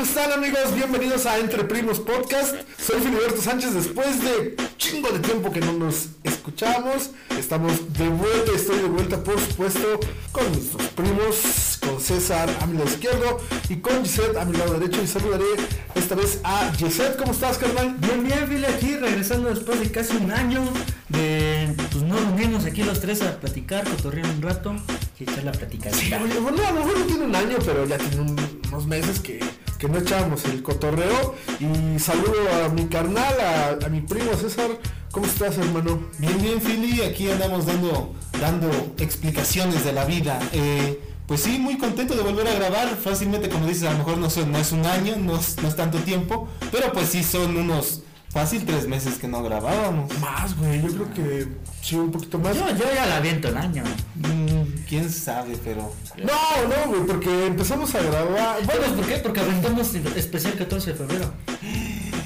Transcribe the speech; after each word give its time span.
¿Cómo 0.00 0.08
están 0.08 0.32
amigos? 0.32 0.74
Bienvenidos 0.74 1.26
a 1.26 1.38
Entre 1.38 1.62
Primos 1.62 2.00
Podcast. 2.00 2.54
Soy 2.78 3.02
Filiberto 3.02 3.42
Sánchez. 3.42 3.74
Después 3.74 4.24
de 4.24 4.56
chingo 4.78 5.10
de 5.10 5.18
tiempo 5.18 5.52
que 5.52 5.60
no 5.60 5.74
nos 5.74 6.06
escuchábamos, 6.24 7.10
estamos 7.38 7.92
de 7.98 8.08
vuelta. 8.08 8.50
Estoy 8.56 8.78
de 8.78 8.88
vuelta, 8.88 9.22
por 9.22 9.38
supuesto, 9.38 10.00
con 10.32 10.50
nuestros 10.52 10.86
primos, 10.92 11.78
con 11.84 12.00
César 12.00 12.48
a 12.62 12.66
mi 12.66 12.78
lado 12.78 12.88
izquierdo 12.88 13.40
y 13.68 13.76
con 13.76 14.02
Gisette 14.02 14.38
a 14.38 14.46
mi 14.46 14.56
lado 14.56 14.78
derecho. 14.78 15.02
Y 15.02 15.06
saludaré 15.06 15.44
esta 15.94 16.14
vez 16.14 16.40
a 16.44 16.72
Gisette. 16.72 17.18
¿Cómo 17.18 17.32
estás, 17.32 17.58
carnal? 17.58 17.94
Bien, 17.98 18.24
bien, 18.24 18.48
Fili, 18.48 18.64
aquí 18.64 18.96
regresando 18.96 19.50
después 19.50 19.80
de 19.80 19.90
casi 19.90 20.16
un 20.16 20.32
año 20.32 20.62
de 21.10 21.74
pues 21.92 22.02
no 22.04 22.16
reunimos 22.16 22.64
aquí 22.64 22.84
los 22.84 23.00
tres 23.02 23.20
a 23.20 23.38
platicar, 23.38 23.84
cotorrear 23.86 24.30
un 24.30 24.40
rato 24.40 24.74
y 25.18 25.24
echar 25.24 25.44
la 25.44 25.52
platicada. 25.52 25.94
Sí, 25.94 26.10
oye, 26.14 26.38
bueno, 26.40 26.66
a 26.66 26.72
lo 26.72 26.80
mejor 26.86 27.00
no 27.00 27.04
tiene 27.04 27.24
un 27.26 27.36
año, 27.36 27.58
pero 27.66 27.84
ya 27.84 27.98
tiene 27.98 28.22
un- 28.22 28.60
unos 28.70 28.86
meses 28.86 29.18
que, 29.18 29.40
que 29.80 29.88
no 29.88 29.98
echábamos 29.98 30.44
el 30.44 30.62
cotorreo. 30.62 31.34
Y 31.58 31.98
saludo 31.98 32.36
a 32.64 32.68
mi 32.68 32.84
carnal, 32.84 33.34
a, 33.40 33.84
a 33.84 33.88
mi 33.88 34.02
primo 34.02 34.34
César. 34.34 34.68
¿Cómo 35.10 35.26
estás, 35.26 35.58
hermano? 35.58 35.98
Bien, 36.18 36.40
bien, 36.40 36.60
Philly, 36.60 37.02
aquí 37.02 37.28
andamos 37.30 37.66
dando, 37.66 38.14
dando 38.38 38.70
explicaciones 38.98 39.84
de 39.84 39.92
la 39.92 40.04
vida. 40.04 40.38
Eh, 40.52 41.00
pues 41.26 41.40
sí, 41.42 41.58
muy 41.58 41.78
contento 41.78 42.14
de 42.14 42.22
volver 42.22 42.46
a 42.46 42.54
grabar. 42.54 42.88
Fácilmente, 42.96 43.48
como 43.48 43.66
dices, 43.66 43.84
a 43.84 43.92
lo 43.92 43.98
mejor 43.98 44.18
no, 44.18 44.28
son, 44.28 44.52
no 44.52 44.58
es 44.58 44.70
un 44.70 44.84
año, 44.84 45.16
no 45.16 45.36
es, 45.36 45.56
no 45.62 45.68
es 45.68 45.74
tanto 45.74 45.98
tiempo, 45.98 46.46
pero 46.70 46.92
pues 46.92 47.08
sí 47.08 47.24
son 47.24 47.56
unos 47.56 48.02
fácil 48.28 48.64
tres 48.64 48.86
meses 48.86 49.18
que 49.18 49.28
no 49.28 49.42
grabábamos. 49.42 50.16
Más, 50.20 50.56
güey, 50.56 50.82
yo 50.82 50.88
creo 50.88 51.14
que 51.14 51.48
sí, 51.80 51.96
un 51.96 52.12
poquito 52.12 52.38
más. 52.38 52.54
Yo, 52.54 52.68
yo 52.68 52.84
ya 52.94 53.06
la 53.06 53.16
aviento 53.16 53.48
el 53.48 53.56
año. 53.56 53.82
Mm, 54.16 54.59
Quién 54.88 55.10
sabe, 55.10 55.56
pero. 55.64 55.92
No, 56.18 56.68
no, 56.68 56.88
güey, 56.90 57.06
porque 57.06 57.46
empezamos 57.46 57.94
a 57.94 58.02
grabar. 58.02 58.64
Bueno, 58.64 58.94
¿por 58.96 59.06
qué? 59.06 59.16
Porque 59.16 59.40
aventamos 59.40 59.94
especial 59.94 60.54
14 60.56 60.92
de 60.92 60.96
febrero. 60.96 61.32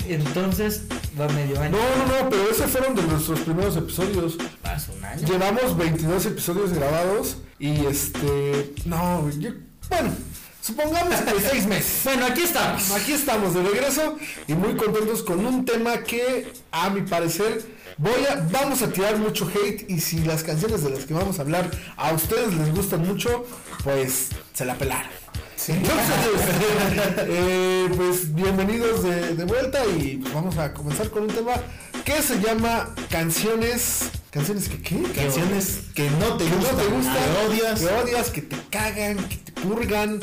Entonces 0.09 0.83
va 1.19 1.29
medio 1.29 1.61
año. 1.61 1.77
no, 1.77 2.07
no, 2.07 2.23
no, 2.25 2.31
pero 2.31 2.51
esos 2.51 2.71
fueron 2.71 2.95
de 2.95 3.03
nuestros 3.05 3.41
primeros 3.41 3.77
episodios. 3.77 4.37
Pasa 4.63 4.93
un 4.93 5.05
año. 5.05 5.27
Llevamos 5.27 5.77
22 5.77 6.27
episodios 6.27 6.73
grabados 6.73 7.39
y 7.59 7.87
este. 7.87 8.75
No, 8.85 9.23
güey, 9.23 9.39
yo- 9.39 9.51
bueno, 9.89 10.11
supongamos 10.61 11.15
que 11.21 11.41
seis 11.51 11.67
meses. 11.67 12.01
Bueno, 12.05 12.27
aquí 12.27 12.43
estamos. 12.43 12.91
Aquí 12.91 13.13
estamos 13.13 13.55
de 13.55 13.63
regreso 13.63 14.17
y 14.47 14.53
muy 14.55 14.75
contentos 14.77 15.23
con 15.23 15.45
un 15.45 15.65
tema 15.65 15.99
que 16.03 16.53
a 16.71 16.91
mi 16.91 17.03
parecer 17.03 17.65
voy 17.99 18.25
a 18.29 18.37
vamos 18.51 18.83
a 18.83 18.89
tirar 18.89 19.17
mucho 19.19 19.49
hate 19.49 19.89
y 19.89 20.01
si 20.01 20.21
las 20.21 20.43
canciones 20.43 20.83
de 20.83 20.91
las 20.91 21.05
que 21.05 21.15
vamos 21.15 21.39
a 21.39 21.43
hablar 21.43 21.71
a 21.97 22.13
ustedes 22.13 22.55
les 22.55 22.75
gustan 22.75 23.07
mucho, 23.07 23.45
pues 23.83 24.31
se 24.53 24.65
la 24.65 24.75
pelaron. 24.75 25.11
Entonces, 25.67 25.95
eh, 27.27 27.89
pues 27.97 28.35
bienvenidos 28.35 29.03
de, 29.03 29.35
de 29.35 29.45
vuelta 29.45 29.81
y 29.87 30.19
pues 30.19 30.35
vamos 30.35 30.59
a 30.59 30.75
comenzar 30.75 31.11
con 31.11 31.23
un 31.23 31.31
tema 31.31 31.53
que 32.05 32.21
se 32.21 32.41
llama 32.41 32.95
canciones. 33.09 34.11
¿Canciones 34.31 34.69
que 34.69 34.83
qué? 34.83 35.03
Canciones 35.03 35.81
que 35.95 36.11
no 36.11 36.37
te 36.37 36.45
que 36.45 36.51
no 36.51 36.57
gustan, 36.57 36.77
te 36.77 36.87
gustan, 36.87 37.15
que 37.15 37.47
odias. 37.47 37.81
que 37.81 37.87
odias, 37.87 38.31
que 38.31 38.43
te 38.43 38.57
cagan, 38.69 39.17
que 39.29 39.37
te 39.37 39.53
purgan, 39.53 40.21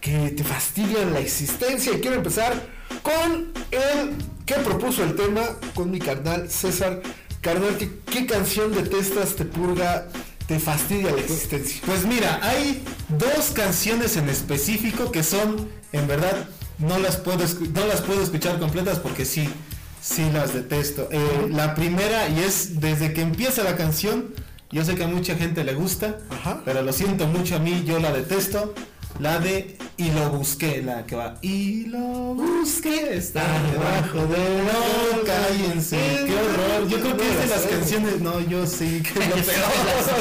que 0.00 0.30
te 0.30 0.44
fastidian 0.44 1.14
la 1.14 1.20
existencia. 1.20 1.94
Y 1.94 2.00
quiero 2.00 2.16
empezar 2.16 2.52
con 3.02 3.52
el 3.70 4.16
que 4.46 4.54
propuso 4.54 5.02
el 5.04 5.14
tema, 5.14 5.42
con 5.74 5.90
mi 5.90 5.98
carnal 5.98 6.50
César. 6.50 7.00
Carnal, 7.40 7.76
¿qué, 7.78 7.90
qué 8.10 8.26
canción 8.26 8.74
detestas, 8.74 9.36
te 9.36 9.44
purga, 9.44 10.08
te 10.46 10.58
fastidia 10.58 11.12
la 11.12 11.20
existencia? 11.20 11.80
Pues 11.84 12.06
mira, 12.06 12.40
hay 12.42 12.82
dos 13.18 13.50
canciones 13.54 14.16
en 14.16 14.28
específico 14.28 15.10
que 15.12 15.22
son, 15.22 15.68
en 15.92 16.06
verdad, 16.06 16.48
no 16.78 16.98
las 16.98 17.16
puedo, 17.16 17.44
no 17.74 17.86
las 17.86 18.00
puedo 18.00 18.22
escuchar 18.22 18.58
completas 18.58 18.98
porque 18.98 19.24
sí, 19.24 19.48
sí 20.00 20.28
las 20.32 20.54
detesto. 20.54 21.08
Eh, 21.10 21.48
la 21.50 21.74
primera, 21.74 22.28
y 22.28 22.40
es 22.40 22.80
desde 22.80 23.12
que 23.12 23.20
empieza 23.22 23.62
la 23.62 23.76
canción, 23.76 24.34
yo 24.70 24.84
sé 24.84 24.94
que 24.94 25.04
a 25.04 25.08
mucha 25.08 25.36
gente 25.36 25.64
le 25.64 25.74
gusta, 25.74 26.18
Ajá. 26.30 26.62
pero 26.64 26.82
lo 26.82 26.92
siento 26.92 27.26
mucho 27.26 27.56
a 27.56 27.58
mí, 27.58 27.84
yo 27.86 27.98
la 28.00 28.12
detesto. 28.12 28.74
La 29.20 29.38
de 29.38 29.76
Y 29.96 30.10
lo 30.10 30.28
busqué, 30.30 30.82
la 30.82 31.06
que 31.06 31.14
va 31.14 31.36
Y 31.40 31.86
lo 31.86 32.34
busqué, 32.34 33.16
está 33.16 33.44
debajo 33.70 34.26
de 34.26 34.62
No, 34.64 35.22
cállense, 35.24 35.96
qué 36.26 36.34
horror. 36.34 36.88
Yo 36.88 37.00
creo 37.00 37.16
que 37.16 37.30
es 37.30 37.38
de 37.38 37.46
las 37.46 37.60
canciones, 37.62 38.20
no, 38.20 38.40
yo 38.40 38.66
sí, 38.66 39.02
que 39.02 39.20
lo 39.20 39.34
peor. 39.36 39.46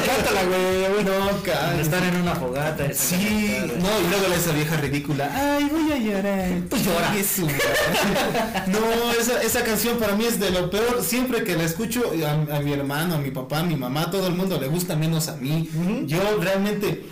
Cántala, 0.05 0.43
güey. 0.43 1.03
No, 1.05 1.41
cállense. 1.43 1.81
Estar 1.81 2.03
en 2.03 2.15
una 2.21 2.35
fogata. 2.35 2.93
Sí, 2.93 3.57
no, 3.79 3.99
y 3.99 4.09
luego 4.09 4.33
esa 4.35 4.51
vieja 4.51 4.77
ridícula. 4.77 5.31
Ay, 5.33 5.69
voy 5.71 5.91
a 5.91 5.97
llorar. 5.97 6.49
Pues 6.69 6.85
llora. 6.85 7.11
Qué 7.15 7.23
su- 7.23 7.47
No, 8.67 9.11
esa, 9.19 9.41
esa 9.41 9.63
canción 9.63 9.97
para 9.97 10.15
mí 10.15 10.25
es 10.25 10.39
de 10.39 10.51
lo 10.51 10.69
peor. 10.69 11.01
Siempre 11.03 11.43
que 11.43 11.55
la 11.55 11.63
escucho, 11.63 12.03
a, 12.27 12.55
a 12.57 12.59
mi 12.59 12.73
hermano, 12.73 13.15
a 13.15 13.17
mi 13.17 13.31
papá, 13.31 13.59
a 13.59 13.63
mi 13.63 13.75
mamá, 13.75 14.03
a 14.03 14.11
todo 14.11 14.27
el 14.27 14.35
mundo 14.35 14.59
le 14.61 14.67
gusta 14.67 14.95
menos 14.95 15.29
a 15.29 15.35
mí. 15.37 15.67
Yo 16.05 16.19
realmente 16.39 17.05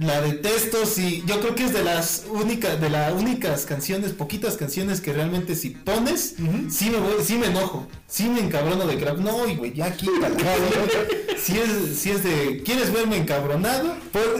la 0.00 0.20
detesto. 0.20 0.86
Sí, 0.86 1.22
yo 1.26 1.40
creo 1.40 1.54
que 1.54 1.64
es 1.64 1.72
de 1.72 1.82
las 1.84 2.24
únicas, 2.30 2.80
de 2.80 2.90
las 2.90 3.12
únicas 3.12 3.66
canciones, 3.66 4.12
poquitas 4.12 4.56
canciones 4.56 5.00
que 5.00 5.12
realmente 5.12 5.54
si 5.54 5.70
pones, 5.70 6.34
sí 6.70 6.90
me 6.90 6.98
voy, 6.98 7.14
sí 7.24 7.34
me 7.36 7.46
enojo, 7.46 7.86
sí 8.08 8.24
me 8.28 8.40
encabrono 8.40 8.86
de 8.86 8.98
crap. 8.98 9.18
No, 9.18 9.46
y 9.46 9.56
güey, 9.56 9.72
ya 9.72 9.94
quítala. 9.94 10.30
si 11.42 11.58
es, 11.58 11.98
si 11.98 12.10
es 12.10 12.22
de, 12.24 12.62
¿quieres 12.64 12.92
verme 12.92 13.16
encabronado? 13.16 13.94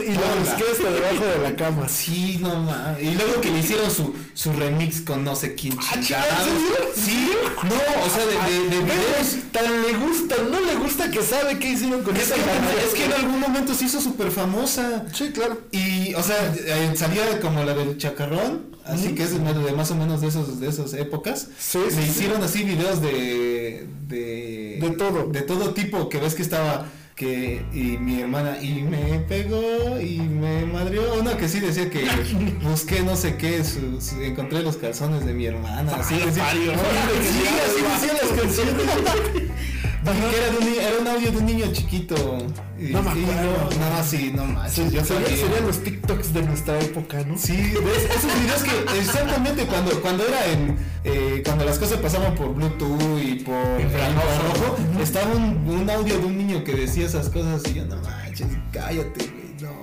Y 0.05 0.11
lo 0.13 0.21
busqué 0.39 0.63
hasta 0.71 0.89
debajo 0.89 1.25
de 1.25 1.49
la 1.49 1.55
cama. 1.55 1.87
Sí, 1.89 2.39
no 2.41 2.55
mames. 2.61 3.03
Y 3.03 3.15
luego 3.15 3.41
que 3.41 3.51
le 3.51 3.59
hicieron 3.59 3.89
su, 3.91 4.13
su 4.33 4.53
remix 4.53 5.01
con 5.01 5.23
no 5.23 5.35
sé 5.35 5.55
quién 5.55 5.77
Ah, 5.79 5.99
chingados. 5.99 6.47
¿en 6.47 6.57
serio? 6.59 6.91
Sí, 6.95 7.29
no, 7.63 8.03
o 8.05 8.09
sea, 8.09 8.25
de, 8.25 8.51
de, 8.51 8.69
de 8.69 8.81
videos. 8.83 9.51
Tan 9.51 9.81
le 9.83 9.93
gusta, 9.93 10.35
no 10.49 10.59
le 10.59 10.75
gusta 10.75 11.11
que 11.11 11.21
sabe 11.21 11.59
qué 11.59 11.69
hicieron 11.69 12.03
con 12.03 12.15
Es 12.15 12.23
esa 12.23 12.35
es 12.35 12.93
que 12.93 13.05
en 13.05 13.13
algún 13.13 13.39
momento 13.39 13.73
se 13.73 13.85
hizo 13.85 14.01
súper 14.01 14.31
famosa. 14.31 15.05
Sí, 15.13 15.31
claro. 15.31 15.42
Y, 15.71 16.13
o 16.15 16.23
sea, 16.23 16.53
salía 16.95 17.39
como 17.39 17.63
la 17.63 17.73
del 17.73 17.97
chacarrón, 17.97 18.75
así 18.85 19.13
que 19.15 19.23
es 19.23 19.31
de, 19.33 19.71
más 19.73 19.91
o 19.91 19.95
menos 19.95 20.21
de 20.21 20.27
esos 20.27 20.59
de 20.59 20.67
esas 20.69 20.93
épocas. 20.93 21.47
Sí, 21.57 21.79
sí, 21.89 21.95
Le 21.95 22.03
sí. 22.03 22.09
hicieron 22.09 22.43
así 22.43 22.63
videos 22.63 23.01
de, 23.01 23.87
de 24.07 24.77
De 24.81 24.89
todo. 24.97 25.27
de 25.27 25.41
todo 25.41 25.73
tipo 25.73 26.09
que 26.09 26.17
ves 26.19 26.35
que 26.35 26.41
estaba 26.41 26.85
que 27.15 27.63
y 27.71 27.97
mi 27.99 28.21
hermana 28.21 28.57
y 28.59 28.81
me 28.81 29.19
pegó 29.19 29.99
y 30.01 30.17
me 30.17 30.65
madrió 30.65 31.03
uno 31.19 31.37
que 31.37 31.47
sí 31.47 31.59
decía 31.59 31.87
que 31.87 32.07
busqué 32.63 33.01
no 33.03 33.15
sé 33.15 33.35
qué 33.37 33.63
su- 33.63 34.01
su- 34.01 34.19
encontré 34.23 34.63
los 34.63 34.77
calzones 34.77 35.23
de 35.23 35.31
mi 35.31 35.45
hermana 35.45 35.93
así 35.95 36.15
decía 36.15 36.49
sí, 36.51 36.67
así 36.71 37.83
decían 37.93 38.17
las 38.19 38.41
canciones 38.41 38.73
era, 40.11 40.51
de 40.51 40.57
un, 40.57 40.67
era 40.79 40.97
un 40.99 41.07
audio 41.07 41.31
de 41.31 41.37
un 41.37 41.45
niño 41.45 41.65
chiquito. 41.71 42.15
Y, 42.77 42.89
No 42.91 43.01
me 43.01 43.19
y 43.19 43.23
acuerdo. 43.23 43.69
no, 43.79 43.97
no, 43.97 44.03
sí, 44.03 44.31
no 44.35 44.45
manches, 44.45 44.91
yo 44.91 45.03
Serían, 45.05 45.65
los 45.65 45.83
TikToks 45.83 46.33
de 46.33 46.41
nuestra 46.43 46.79
época, 46.79 47.23
¿no? 47.25 47.37
Sí, 47.37 47.55
ves, 47.55 48.05
esos 48.09 48.41
videos 48.41 48.63
que 48.63 48.99
exactamente 48.99 49.65
cuando, 49.65 49.91
cuando 50.01 50.27
era 50.27 50.45
en 50.47 50.77
eh, 51.05 51.41
cuando 51.45 51.65
las 51.65 51.77
cosas 51.79 51.99
pasaban 51.99 52.35
por 52.35 52.53
Bluetooth 52.53 53.21
y 53.21 53.35
por 53.35 53.79
infrarrojo, 53.79 54.77
estaba 55.01 55.33
un, 55.35 55.67
un 55.67 55.89
audio 55.89 56.17
de 56.19 56.25
un 56.25 56.37
niño 56.37 56.63
que 56.63 56.73
decía 56.73 57.05
esas 57.05 57.29
cosas 57.29 57.61
y 57.69 57.75
yo 57.75 57.85
no 57.85 57.97
manches, 57.97 58.47
cállate, 58.71 59.32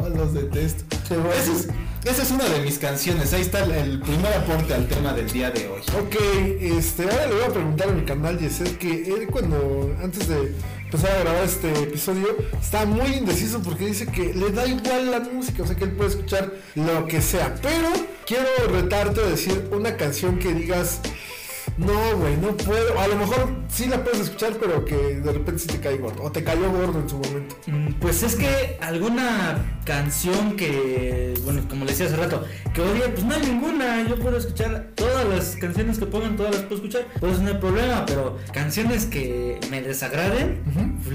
los 0.09 0.35
detesto. 0.35 0.85
Esa 1.05 1.53
es, 1.53 1.69
esa 2.05 2.23
es 2.23 2.31
una 2.31 2.45
de 2.45 2.61
mis 2.61 2.79
canciones, 2.79 3.33
ahí 3.33 3.43
está 3.43 3.63
el, 3.65 3.73
el 3.73 4.01
primer 4.01 4.33
aporte 4.33 4.73
al 4.75 4.87
tema 4.89 5.13
del 5.13 5.31
día 5.31 5.51
de 5.51 5.69
hoy. 5.69 5.81
Ok, 6.01 6.17
este, 6.61 7.03
ahora 7.03 7.27
le 7.27 7.35
voy 7.35 7.45
a 7.45 7.49
preguntar 7.53 7.89
a 7.89 7.93
mi 7.93 8.05
canal 8.05 8.39
Yeset 8.39 8.79
que 8.79 9.13
él 9.13 9.27
cuando, 9.31 9.95
antes 10.03 10.29
de 10.29 10.55
empezar 10.85 11.11
a 11.11 11.21
grabar 11.21 11.45
este 11.45 11.71
episodio, 11.83 12.37
está 12.61 12.87
muy 12.87 13.13
indeciso 13.15 13.61
porque 13.63 13.87
dice 13.87 14.07
que 14.07 14.35
le 14.35 14.51
da 14.51 14.67
igual 14.67 15.11
la 15.11 15.21
música, 15.21 15.63
o 15.63 15.67
sea 15.67 15.77
que 15.77 15.85
él 15.85 15.93
puede 15.93 16.11
escuchar 16.11 16.53
lo 16.75 17.07
que 17.07 17.21
sea, 17.21 17.55
pero 17.61 17.89
quiero 18.27 18.49
retarte 18.71 19.21
a 19.21 19.27
decir 19.27 19.69
una 19.73 19.97
canción 19.97 20.39
que 20.39 20.55
digas, 20.55 21.01
no, 21.79 22.17
güey, 22.19 22.37
no 22.37 22.57
puedo, 22.57 22.99
a 23.01 23.09
lo 23.09 23.17
mejor 23.17 23.49
sí 23.69 23.87
la 23.87 24.03
puedes 24.05 24.21
escuchar, 24.21 24.53
pero 24.61 24.85
que 24.85 24.95
de 24.97 25.33
repente 25.33 25.59
sí 25.61 25.67
te 25.69 25.81
cae 25.81 25.97
gordo, 25.97 26.23
o 26.23 26.31
te 26.31 26.45
cayó 26.45 26.71
gordo 26.71 27.01
en 27.01 27.09
su 27.09 27.17
momento. 27.17 27.57
Mm, 27.67 27.93
Pues 28.01 28.23
es 28.23 28.35
que 28.37 28.79
alguna 28.81 29.81
canción 29.85 30.57
que, 30.57 31.35
bueno, 31.45 31.63
como 31.69 31.85
le 31.85 31.93
decía 31.93 32.07
hace 32.07 32.17
rato, 32.17 32.45
que 32.75 32.81
odie, 32.81 33.09
pues 33.09 33.25
no 33.25 33.35
hay 33.35 33.43
ninguna. 33.47 34.07
Yo 34.09 34.19
puedo 34.19 34.37
escuchar 34.37 34.91
todas 34.95 35.27
las 35.27 35.57
canciones 35.57 35.99
que 35.99 36.07
pongan, 36.07 36.37
todas 36.37 36.53
las 36.55 36.63
puedo 36.63 36.77
escuchar, 36.77 37.07
por 37.19 37.31
eso 37.31 37.43
no 37.43 37.49
hay 37.49 37.55
problema. 37.57 38.05
Pero 38.07 38.37
canciones 38.53 39.07
que 39.07 39.59
me 39.71 39.81
desagraden, 39.83 40.63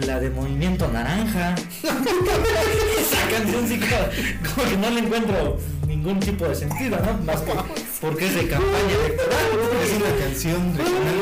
la 0.05 0.19
de 0.19 0.29
Movimiento 0.29 0.87
Naranja. 0.91 1.55
Esa 1.83 3.29
canción 3.29 3.67
sí 3.67 3.79
como, 3.79 4.55
como 4.55 4.69
que 4.69 4.77
no 4.77 4.89
le 4.89 4.99
encuentro 5.01 5.57
ningún 5.87 6.19
tipo 6.19 6.45
de 6.47 6.55
sentido, 6.55 6.97
¿no? 7.05 7.23
Más 7.25 7.41
que 7.41 7.51
porque 8.01 8.27
es 8.27 8.35
de 8.35 8.47
campaña 8.47 8.95
electoral. 9.05 9.45
Es 9.83 9.93
una 9.93 10.25
canción 10.25 10.77
regional. 10.77 11.15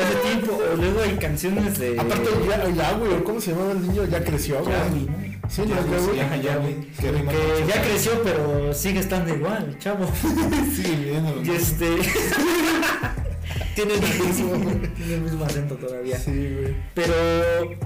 Hace 0.00 0.14
tiempo 0.28 0.58
o 0.72 0.76
luego 0.76 1.00
hay 1.00 1.16
canciones 1.16 1.78
de. 1.78 1.98
Aparte, 1.98 2.30
ya, 2.48 2.68
ya, 2.70 2.92
güey, 2.92 3.12
o 3.12 3.24
¿cómo 3.24 3.40
se 3.40 3.52
llamaba 3.52 3.72
el 3.72 3.82
niño? 3.82 4.04
Ya 4.06 4.24
creció, 4.24 4.60
güey. 4.62 4.72
Ya, 4.72 4.84
güey, 4.88 5.06
¿no? 5.06 5.30
Sí, 5.48 5.62
Ya, 5.66 5.76
ya, 5.76 5.98
sí, 5.98 6.20
ajá, 6.20 6.36
ya, 6.36 6.56
güey. 6.56 6.80
Que 6.92 7.10
Que 7.10 7.66
ya 7.66 7.82
creció, 7.82 8.22
pero 8.22 8.72
sigue 8.72 9.00
estando 9.00 9.34
igual, 9.34 9.76
chavo. 9.78 10.06
Sigue 10.74 10.96
viviendo 10.96 11.42
Y 11.42 11.50
este. 11.50 11.96
Tiene 13.74 13.94
el 13.94 14.00
mismo. 14.00 14.52
Tiene 14.96 15.14
el 15.14 15.20
mismo 15.22 15.44
acento 15.44 15.74
todavía. 15.76 16.18
Sí, 16.18 16.30
güey. 16.30 16.76
Pero 16.94 17.14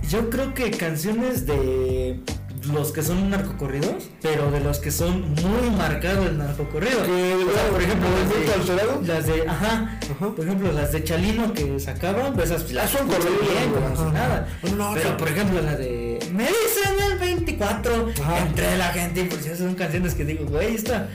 yo 0.08 0.28
creo 0.30 0.52
que 0.54 0.70
canciones 0.70 1.46
de 1.46 2.20
los 2.66 2.92
que 2.92 3.02
son 3.02 3.30
narcocorridos, 3.30 4.10
pero 4.22 4.50
de 4.50 4.60
los 4.60 4.78
que 4.78 4.90
son 4.90 5.20
muy 5.34 5.70
marcados 5.76 6.26
el 6.26 6.38
narcocorrido. 6.38 7.02
Que, 7.04 7.34
O 7.34 7.52
sea, 7.52 7.68
por 7.70 7.82
ejemplo, 7.82 8.08
las 8.10 8.28
de, 8.46 8.52
alterado. 8.54 9.02
las 9.04 9.26
de, 9.26 9.48
ajá, 9.48 9.98
Ajá. 10.16 10.30
por 10.34 10.44
ejemplo, 10.44 10.72
las 10.72 10.92
de 10.92 11.04
Chalino 11.04 11.52
que 11.52 11.78
sacaban, 11.80 12.34
pues 12.34 12.50
esas 12.50 12.70
las 12.72 12.84
Ah, 12.94 12.98
son 12.98 13.08
corridos, 13.08 13.40
bien, 13.40 13.96
si 13.96 14.12
nada. 14.12 14.48
No, 14.76 14.92
pero 14.94 15.16
por 15.16 15.28
ejemplo, 15.28 15.60
la 15.62 15.76
de 15.76 16.18
Me 16.32 16.44
dicen 16.44 17.12
el 17.12 17.18
24 17.18 18.08
Ajá. 18.22 18.38
entre 18.40 18.76
la 18.78 18.88
gente, 18.88 19.20
y 19.22 19.24
pues 19.24 19.44
esas 19.46 19.58
son 19.58 19.74
canciones 19.74 20.14
que 20.14 20.24
digo, 20.24 20.44
güey, 20.46 20.74
esta, 20.74 21.08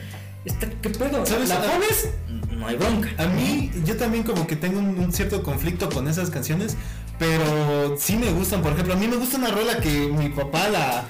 esta, 0.44 0.68
¿qué 0.82 0.90
pedo? 0.90 1.24
¿Sabes? 1.26 1.48
¿La 1.48 1.60
pones? 1.60 2.10
No 2.50 2.66
hay 2.66 2.76
bronca. 2.76 3.08
A 3.18 3.26
mí, 3.26 3.70
yo 3.84 3.96
también 3.96 4.22
como 4.24 4.46
que 4.46 4.54
tengo 4.56 4.78
un, 4.78 4.98
un 4.98 5.12
cierto 5.12 5.42
conflicto 5.42 5.88
con 5.88 6.08
esas 6.08 6.28
canciones, 6.30 6.76
pero 7.18 7.96
sí 7.98 8.16
me 8.16 8.30
gustan. 8.32 8.60
Por 8.62 8.72
ejemplo, 8.72 8.94
a 8.94 8.96
mí 8.96 9.08
me 9.08 9.16
gusta 9.16 9.38
una 9.38 9.50
rola 9.50 9.78
que 9.78 9.88
mi 10.08 10.28
papá 10.28 10.68
la, 10.68 11.04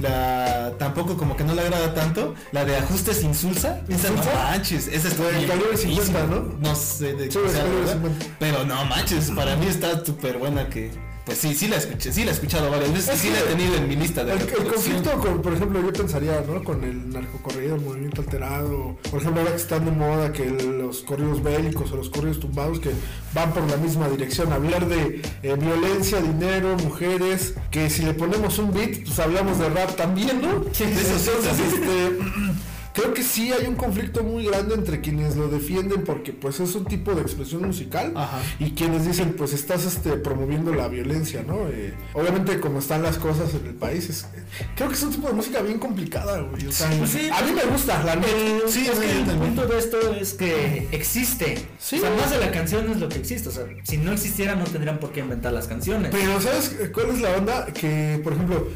la 0.00 0.72
tampoco 0.78 1.16
como 1.16 1.36
que 1.36 1.44
no 1.44 1.54
le 1.54 1.62
agrada 1.62 1.94
tanto, 1.94 2.34
la 2.52 2.64
de 2.64 2.76
ajustes 2.76 3.22
insulsa. 3.22 3.80
Esa 3.88 4.10
no 4.10 4.22
manches, 4.24 4.88
esa 4.88 5.08
De 5.08 5.30
bien 5.32 5.48
calibre 5.48 5.76
50, 5.76 6.12
buenísima. 6.12 6.20
¿no? 6.22 6.68
No 6.68 6.74
sé 6.74 7.14
de 7.14 7.30
Sí, 7.30 7.38
qué 7.38 7.44
de 7.44 7.48
sea, 7.50 7.60
calibre 7.62 7.78
¿verdad? 7.80 7.92
50. 7.94 8.26
pero 8.38 8.64
no 8.64 8.84
manches, 8.86 9.30
para 9.30 9.56
mí 9.56 9.66
está 9.66 10.04
súper 10.04 10.38
buena 10.38 10.68
que 10.68 10.90
pues 11.26 11.38
sí, 11.38 11.56
sí 11.56 11.66
la 11.66 11.78
escuché, 11.78 12.12
sí 12.12 12.24
la 12.24 12.30
he 12.30 12.34
escuchado 12.34 12.70
varias 12.70 12.92
veces, 12.92 13.14
Es 13.14 13.20
sí 13.20 13.30
la 13.30 13.40
he 13.40 13.42
tenido 13.42 13.74
en 13.74 13.88
mi 13.88 13.96
lista 13.96 14.24
de 14.24 14.34
El, 14.34 14.42
el 14.42 14.72
conflicto 14.72 15.10
con, 15.18 15.42
por 15.42 15.54
ejemplo, 15.54 15.82
yo 15.82 15.92
pensaría, 15.92 16.40
¿no? 16.46 16.62
Con 16.62 16.84
el 16.84 17.10
narcocorrido, 17.10 17.74
el 17.74 17.80
movimiento 17.80 18.22
alterado, 18.22 18.96
por 19.10 19.20
ejemplo, 19.20 19.40
ahora 19.40 19.50
que 19.50 19.60
están 19.60 19.84
de 19.84 19.90
moda 19.90 20.32
que 20.32 20.48
los 20.48 21.00
corridos 21.00 21.42
bélicos 21.42 21.90
o 21.90 21.96
los 21.96 22.10
corridos 22.10 22.38
tumbados 22.38 22.78
que 22.78 22.92
van 23.34 23.52
por 23.52 23.68
la 23.68 23.76
misma 23.76 24.08
dirección, 24.08 24.52
hablar 24.52 24.86
de 24.86 25.20
eh, 25.42 25.56
violencia, 25.58 26.20
dinero, 26.20 26.76
mujeres, 26.76 27.54
que 27.72 27.90
si 27.90 28.02
le 28.02 28.14
ponemos 28.14 28.60
un 28.60 28.72
beat, 28.72 29.02
pues 29.04 29.18
hablamos 29.18 29.58
de 29.58 29.68
rap 29.68 29.96
también, 29.96 30.40
¿no? 30.40 30.62
Sí, 30.72 30.84
sí, 30.84 31.28
también. 31.42 31.66
este, 31.74 32.75
creo 32.96 33.12
que 33.14 33.22
sí 33.22 33.52
hay 33.52 33.66
un 33.66 33.76
conflicto 33.76 34.24
muy 34.24 34.46
grande 34.46 34.74
entre 34.74 35.00
quienes 35.00 35.36
lo 35.36 35.48
defienden 35.48 36.02
porque 36.04 36.32
pues 36.32 36.58
es 36.60 36.74
un 36.74 36.86
tipo 36.86 37.14
de 37.14 37.20
expresión 37.22 37.64
musical 37.66 38.12
Ajá. 38.16 38.40
y 38.58 38.70
quienes 38.72 39.06
dicen 39.06 39.34
pues 39.36 39.52
estás 39.52 39.84
este 39.84 40.12
promoviendo 40.12 40.74
la 40.74 40.88
violencia, 40.88 41.44
¿no? 41.46 41.68
Eh, 41.68 41.94
obviamente 42.14 42.58
como 42.58 42.78
están 42.78 43.02
las 43.02 43.18
cosas 43.18 43.52
en 43.54 43.66
el 43.66 43.74
país, 43.74 44.08
es- 44.08 44.26
creo 44.74 44.88
que 44.88 44.94
es 44.94 45.02
un 45.02 45.10
tipo 45.12 45.28
de 45.28 45.34
música 45.34 45.60
bien 45.60 45.78
complicada, 45.78 46.40
güey. 46.40 46.66
O 46.66 46.72
sea, 46.72 46.90
sí. 47.06 47.28
a 47.32 47.42
mí 47.42 47.52
me 47.52 47.64
gusta, 47.64 48.02
la 48.02 48.16
neta. 48.16 48.28
Sí, 48.66 48.86
es 48.90 48.98
que 48.98 49.10
el 49.20 49.38
punto 49.38 49.66
de 49.66 49.78
esto 49.78 50.14
es 50.14 50.32
que 50.34 50.88
existe. 50.92 51.66
Sí. 51.78 51.98
O 51.98 52.00
sea, 52.00 52.10
más 52.16 52.30
de 52.30 52.38
la 52.38 52.50
canción 52.50 52.90
es 52.90 52.98
lo 52.98 53.08
que 53.08 53.18
existe. 53.18 53.48
O 53.50 53.52
sea, 53.52 53.64
si 53.82 53.98
no 53.98 54.12
existiera 54.12 54.54
no 54.54 54.64
tendrían 54.64 54.98
por 54.98 55.12
qué 55.12 55.20
inventar 55.20 55.52
las 55.52 55.66
canciones. 55.66 56.10
Pero 56.12 56.40
¿sabes 56.40 56.74
cuál 56.94 57.10
es 57.10 57.20
la 57.20 57.30
onda? 57.36 57.66
Que, 57.66 58.20
por 58.24 58.32
ejemplo, 58.32 58.68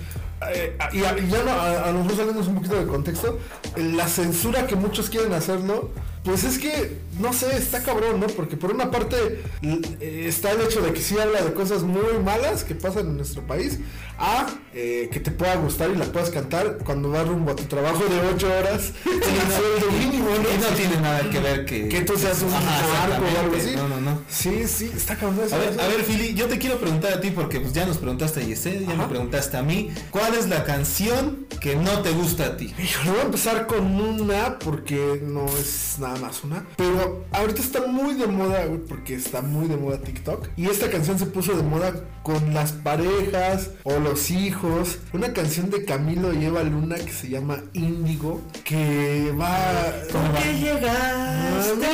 eh, 0.48 0.76
y, 0.92 1.00
ya 1.00 1.10
a, 1.10 1.92
nosotros 1.92 2.18
saliendo 2.18 2.40
un 2.40 2.54
poquito 2.54 2.76
de 2.76 2.86
contexto, 2.86 3.38
la 3.76 4.08
censura 4.08 4.66
que 4.66 4.76
muchos 4.76 5.10
quieren 5.10 5.32
hacerlo, 5.34 5.90
pues 6.24 6.44
es 6.44 6.58
que, 6.58 6.98
no 7.20 7.32
sé, 7.32 7.56
está 7.56 7.82
cabrón, 7.82 8.20
¿no? 8.20 8.26
Porque 8.28 8.56
por 8.56 8.72
una 8.72 8.90
parte 8.90 9.42
eh, 9.62 10.24
está 10.26 10.52
el 10.52 10.60
hecho 10.62 10.80
de 10.80 10.92
que 10.92 11.00
sí 11.00 11.18
habla 11.18 11.42
de 11.42 11.52
cosas 11.52 11.82
muy 11.82 12.18
malas 12.24 12.64
que 12.64 12.74
pasan 12.74 13.06
en 13.08 13.16
nuestro 13.16 13.42
país, 13.46 13.78
a 14.18 14.46
eh, 14.74 15.08
que 15.12 15.18
te 15.20 15.30
pueda 15.30 15.54
gustar 15.56 15.90
y 15.90 15.96
la 15.96 16.04
puedas 16.06 16.30
cantar 16.30 16.78
cuando 16.84 17.10
vas 17.10 17.26
rumbo 17.26 17.52
a 17.52 17.56
tu 17.56 17.64
trabajo 17.64 18.04
de 18.04 18.20
8 18.34 18.46
horas 18.58 18.92
en 19.06 19.12
el 19.12 19.52
sueldo 19.52 19.92
mínimo, 19.98 20.28
Y 20.30 20.60
¿no? 20.60 20.68
no 20.68 20.76
tiene 20.76 21.00
nada 21.00 21.28
que 21.30 21.38
ver 21.40 21.64
que... 21.64 21.88
Que 21.88 22.02
tú 22.02 22.16
seas 22.18 22.42
un 22.42 22.50
narco 22.50 23.24
o 23.24 23.40
algo 23.40 23.56
así. 23.56 23.74
No, 23.76 23.88
no, 23.88 24.00
no. 24.00 24.22
Sí, 24.28 24.66
sí, 24.68 24.90
está 24.94 25.16
cabrón. 25.16 25.40
eso, 25.46 25.54
A 25.54 25.58
ver, 25.58 25.70
eso. 25.70 25.80
a 25.80 25.88
ver, 25.88 26.02
Fili, 26.02 26.34
yo 26.34 26.46
te 26.48 26.58
quiero 26.58 26.78
preguntar 26.78 27.12
a 27.14 27.20
ti 27.20 27.30
porque 27.30 27.60
pues 27.60 27.72
ya 27.72 27.86
nos 27.86 27.96
preguntaste 27.98 28.40
a 28.40 28.42
Yesel, 28.44 28.86
ya 28.86 28.92
Ajá. 28.92 29.02
me 29.04 29.08
preguntaste 29.08 29.56
a 29.56 29.62
mí. 29.62 29.90
¿Cuál 30.10 30.34
es 30.34 30.48
la 30.48 30.64
canción 30.64 31.46
que 31.60 31.76
no 31.76 32.00
te 32.02 32.10
gusta 32.10 32.44
a 32.46 32.56
ti? 32.56 32.74
Híjole, 32.78 33.10
voy 33.10 33.20
a 33.20 33.24
empezar 33.24 33.66
con 33.66 33.84
una 34.00 34.58
porque 34.58 35.20
no 35.24 35.46
es 35.46 35.96
nada 35.98 36.16
más 36.18 36.44
una. 36.44 36.66
Pero 36.76 37.09
ahorita 37.32 37.60
está 37.60 37.86
muy 37.86 38.14
de 38.14 38.26
moda, 38.26 38.64
güey, 38.66 38.80
porque 38.80 39.14
está 39.14 39.42
muy 39.42 39.68
de 39.68 39.76
moda 39.76 39.98
TikTok. 39.98 40.48
Y 40.56 40.66
esta 40.66 40.90
canción 40.90 41.18
se 41.18 41.26
puso 41.26 41.56
de 41.56 41.62
moda 41.62 41.92
con 42.22 42.54
las 42.54 42.72
parejas 42.72 43.70
o 43.84 43.98
los 43.98 44.30
hijos. 44.30 44.98
Una 45.12 45.32
canción 45.32 45.70
de 45.70 45.84
Camilo 45.84 46.32
y 46.32 46.44
Eva 46.44 46.62
Luna 46.62 46.96
que 46.96 47.12
se 47.12 47.28
llama 47.28 47.58
Índigo. 47.72 48.40
Que 48.64 49.32
va. 49.38 49.48
Ah, 49.48 50.40
mi 50.44 50.52
vida? 50.58 51.90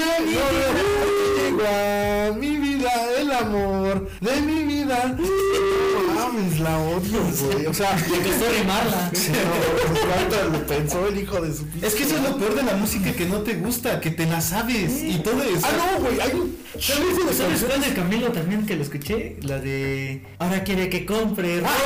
a 1.65 2.33
mi 2.33 2.57
vida, 2.57 2.91
el 3.19 3.31
amor 3.31 4.09
de 4.21 4.41
mi 4.43 4.56
la 6.67 6.79
odio, 6.79 7.21
güey. 7.53 7.67
O 7.67 7.75
sea, 7.75 7.97
Le 7.97 8.19
costó 8.19 8.51
rimarla. 8.59 9.11
Sí, 9.13 9.31
no, 9.33 10.59
lo 10.59 10.67
pensó 10.67 11.07
el 11.09 11.19
hijo 11.19 11.41
de 11.41 11.55
su 11.55 11.65
Es 11.83 11.95
que 11.95 12.03
eso 12.05 12.17
es 12.17 12.23
lo 12.23 12.37
peor 12.37 12.55
de 12.55 12.63
la 12.63 12.75
música 12.77 13.13
que 13.13 13.27
no 13.27 13.41
te 13.41 13.55
gusta, 13.55 14.01
que 14.01 14.11
te 14.11 14.27
la 14.27 14.41
sabes 14.41 15.03
y 15.03 15.19
todo 15.19 15.43
eso. 15.43 15.65
Ah, 15.67 15.73
no, 15.99 16.05
güey, 16.05 16.21
hay 16.21 16.33
un 16.33 16.57
¿Sabes, 16.73 16.87
chingo 16.87 17.07
de 17.07 17.35
¿Sabes 17.35 17.39
canciones. 17.39 17.65
cuál 17.65 17.81
de 17.81 17.95
Camilo 17.95 18.33
también 18.33 18.67
que 18.67 18.77
lo 18.77 18.83
escuché? 18.83 19.37
La 19.43 19.59
de 19.59 20.23
Ahora 20.39 20.63
quiere 20.65 20.89
que 20.89 21.07
compre. 21.07 21.63
Ah. 21.65 21.71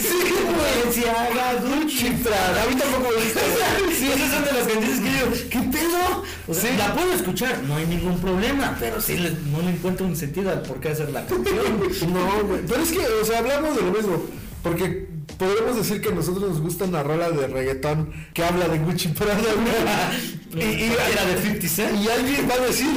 Sí, 0.00 0.08
güey. 0.08 0.92
Se 0.94 1.08
haga 1.10 1.54
Gucci. 1.60 2.06
A 2.08 2.10
mí 2.70 2.76
tampoco 2.76 3.08
me 3.10 3.24
gusta. 3.24 3.40
Sí, 3.98 4.06
esas 4.12 4.30
son 4.32 4.44
de 4.44 4.52
las 4.52 4.66
canciones 4.66 5.00
que 5.00 5.10
yo, 5.44 5.48
¿qué 5.50 5.58
pedo? 5.78 6.22
O 6.48 6.54
sea, 6.54 6.70
Sí. 6.72 6.76
la 6.78 6.94
puedo 6.94 7.12
escuchar, 7.12 7.62
no 7.64 7.76
hay 7.76 7.86
ningún 7.86 8.18
problema, 8.18 8.76
pero 8.78 9.00
sí 9.00 9.16
le- 9.16 9.30
no 9.50 9.60
le 9.62 9.70
encuentro 9.70 10.06
un 10.06 10.16
sentido 10.16 10.50
al 10.50 10.62
por 10.62 10.80
qué 10.80 10.88
hacer 10.90 11.10
la 11.10 11.26
canción. 11.26 11.56
No, 12.12 12.44
güey. 12.46 12.60
Pero 12.66 12.82
es 12.82 12.92
que, 12.92 12.98
o 13.06 13.24
sea, 13.24 13.38
hablamos 13.38 13.76
de 13.76 13.82
lo 13.82 13.92
mismo. 13.92 14.22
Porque 14.62 15.08
podemos 15.38 15.76
decir 15.76 16.00
que 16.00 16.08
a 16.08 16.12
nosotros 16.12 16.48
nos 16.50 16.60
gusta 16.60 16.84
una 16.86 17.02
rola 17.02 17.30
de 17.30 17.46
reggaetón 17.48 18.12
que 18.32 18.42
habla 18.44 18.66
de 18.68 18.78
Gucci 18.78 19.08
Prada, 19.08 19.38
y, 20.54 20.58
y 20.58 20.84
era 20.84 21.26
de 21.26 21.42
50 21.42 21.68
Cent. 21.68 22.00
Y 22.02 22.08
alguien 22.08 22.48
va 22.48 22.54
a 22.54 22.66
decir. 22.66 22.88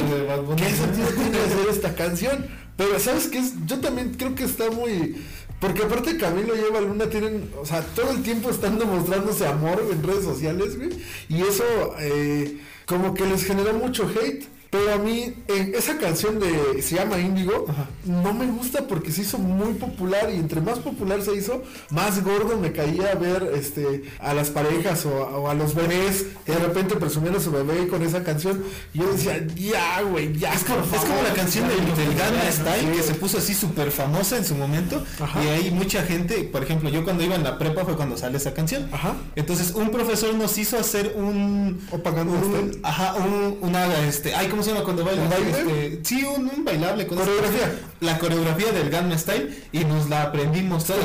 ¿qué 0.56 0.70
sentido 0.74 1.08
tiene 1.08 1.38
hacer 1.46 1.68
esta 1.70 1.94
canción? 1.94 2.46
Pero 2.76 2.98
¿sabes 3.00 3.26
qué? 3.26 3.42
Yo 3.66 3.80
también 3.80 4.14
creo 4.16 4.34
que 4.34 4.44
está 4.44 4.70
muy... 4.70 5.16
Porque 5.60 5.82
aparte 5.82 6.16
Camilo 6.16 6.54
y 6.54 6.60
Eva 6.60 6.80
Luna 6.80 7.10
tienen, 7.10 7.50
o 7.60 7.66
sea, 7.66 7.82
todo 7.82 8.12
el 8.12 8.22
tiempo 8.22 8.50
están 8.50 8.78
demostrándose 8.78 9.46
amor 9.46 9.84
en 9.90 10.02
redes 10.02 10.24
sociales, 10.24 10.76
güey. 10.76 10.90
Y 11.28 11.42
eso 11.42 11.64
eh, 11.98 12.58
como 12.86 13.14
que 13.14 13.26
les 13.26 13.44
generó 13.44 13.74
mucho 13.74 14.08
hate. 14.08 14.46
Pero 14.70 14.92
a 14.92 14.98
mí, 14.98 15.34
en 15.48 15.74
esa 15.74 15.96
canción 15.98 16.38
de 16.38 16.82
se 16.82 16.96
llama 16.96 17.18
Índigo, 17.18 17.66
no 18.04 18.34
me 18.34 18.46
gusta 18.46 18.86
porque 18.86 19.10
se 19.12 19.22
hizo 19.22 19.38
muy 19.38 19.74
popular 19.74 20.28
y 20.30 20.36
entre 20.36 20.60
más 20.60 20.78
popular 20.78 21.22
se 21.22 21.34
hizo, 21.34 21.62
más 21.90 22.22
gordo 22.22 22.58
me 22.58 22.72
caía 22.72 23.14
ver 23.14 23.50
este 23.54 24.02
a 24.18 24.34
las 24.34 24.50
parejas 24.50 25.06
o, 25.06 25.10
o 25.10 25.48
a 25.48 25.54
los 25.54 25.74
bebés 25.74 26.26
que 26.44 26.52
de 26.52 26.58
repente 26.58 26.96
presumieron 26.96 27.40
a 27.40 27.42
su 27.42 27.50
bebé 27.50 27.88
con 27.88 28.02
esa 28.02 28.22
canción. 28.24 28.62
Y 28.92 28.98
yo 28.98 29.10
decía, 29.12 29.46
ya, 29.56 30.02
güey, 30.02 30.36
ya. 30.36 30.52
Es 30.52 30.64
como, 30.64 30.80
es 30.80 30.88
como 30.90 31.00
favor". 31.00 31.24
la 31.24 31.34
canción 31.34 31.66
del, 31.68 31.78
del 31.96 32.14
Gangnam 32.14 32.52
Style 32.52 32.90
sí. 32.92 32.96
que 32.96 33.02
se 33.02 33.14
puso 33.14 33.38
así 33.38 33.54
súper 33.54 33.90
famosa 33.90 34.36
en 34.36 34.44
su 34.44 34.54
momento 34.54 35.02
Ajá. 35.20 35.42
y 35.42 35.48
hay 35.48 35.70
mucha 35.70 36.02
gente, 36.02 36.44
por 36.44 36.62
ejemplo, 36.62 36.90
yo 36.90 37.04
cuando 37.04 37.24
iba 37.24 37.34
en 37.34 37.44
la 37.44 37.58
prepa 37.58 37.84
fue 37.84 37.96
cuando 37.96 38.16
sale 38.18 38.36
esa 38.36 38.52
canción. 38.52 38.88
Ajá. 38.92 39.14
Entonces 39.34 39.72
un 39.74 39.90
profesor 39.90 40.34
nos 40.34 40.58
hizo 40.58 40.78
hacer 40.78 41.14
un 41.16 41.80
Style. 41.90 42.80
ajá, 42.82 43.14
un, 43.14 43.58
una 43.62 43.98
este, 44.06 44.34
¿cómo 44.58 44.64
se 44.64 44.72
llama 44.72 44.84
cuando 44.84 45.04
baile? 45.04 45.22
Este, 45.50 46.00
sí, 46.02 46.24
un, 46.24 46.50
un 46.50 46.64
bailable 46.64 47.06
con 47.06 47.16
Coreografía. 47.18 47.78
La 48.00 48.18
coreografía 48.18 48.72
del 48.72 48.90
Gangnam 48.90 49.16
Style 49.18 49.64
y 49.70 49.84
nos 49.84 50.08
la 50.08 50.22
aprendimos 50.22 50.84
toda 50.84 50.98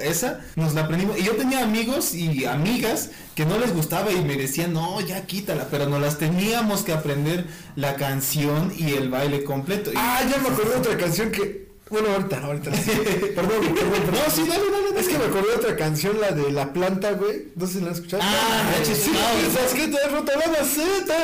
esa 0.00 0.40
nos 0.56 0.74
la 0.74 0.82
aprendimos 0.82 1.18
y 1.18 1.22
yo 1.22 1.32
tenía 1.36 1.62
amigos 1.62 2.14
y 2.14 2.44
amigas 2.44 3.10
que 3.34 3.44
no 3.46 3.58
les 3.58 3.74
gustaba 3.74 4.12
y 4.12 4.22
me 4.22 4.36
decían, 4.36 4.72
"No, 4.74 5.00
ya 5.00 5.22
quítala", 5.26 5.68
pero 5.70 5.86
nos 5.88 6.00
las 6.00 6.18
teníamos 6.18 6.82
que 6.82 6.92
aprender 6.92 7.46
la 7.76 7.96
canción 7.96 8.72
y 8.76 8.92
el 8.92 9.08
baile 9.10 9.44
completo. 9.44 9.90
Y- 9.92 9.94
Ah, 9.96 10.20
ya 10.30 10.38
me 10.38 10.48
acordé 10.48 10.70
de 10.72 10.76
otra 10.76 10.96
canción 10.98 11.30
que. 11.30 11.63
Bueno, 11.90 12.08
ahorita, 12.08 12.38
ahorita. 12.38 12.70
perdón, 12.70 13.60
perdón, 13.74 13.74
perdón. 13.74 14.14
No, 14.14 14.30
sí, 14.34 14.42
dale, 14.48 14.70
dale, 14.70 14.88
dale. 14.88 15.00
Es 15.00 15.08
que 15.08 15.18
me 15.18 15.24
acordé 15.24 15.48
de 15.48 15.56
otra 15.56 15.76
canción, 15.76 16.20
la 16.20 16.30
de 16.30 16.50
La 16.50 16.72
Planta, 16.72 17.12
güey. 17.12 17.48
No 17.56 17.66
sé 17.66 17.74
si 17.74 17.80
la 17.80 17.90
has 17.90 17.98
escuchado. 17.98 18.22
Ah, 18.24 18.72
sí, 18.82 18.94
sí, 18.94 19.10
piensas 19.10 19.74
que 19.74 19.88
te 19.88 19.98
has 19.98 20.12
roto 20.12 20.32
la 20.32 20.46
maceta. 20.50 21.14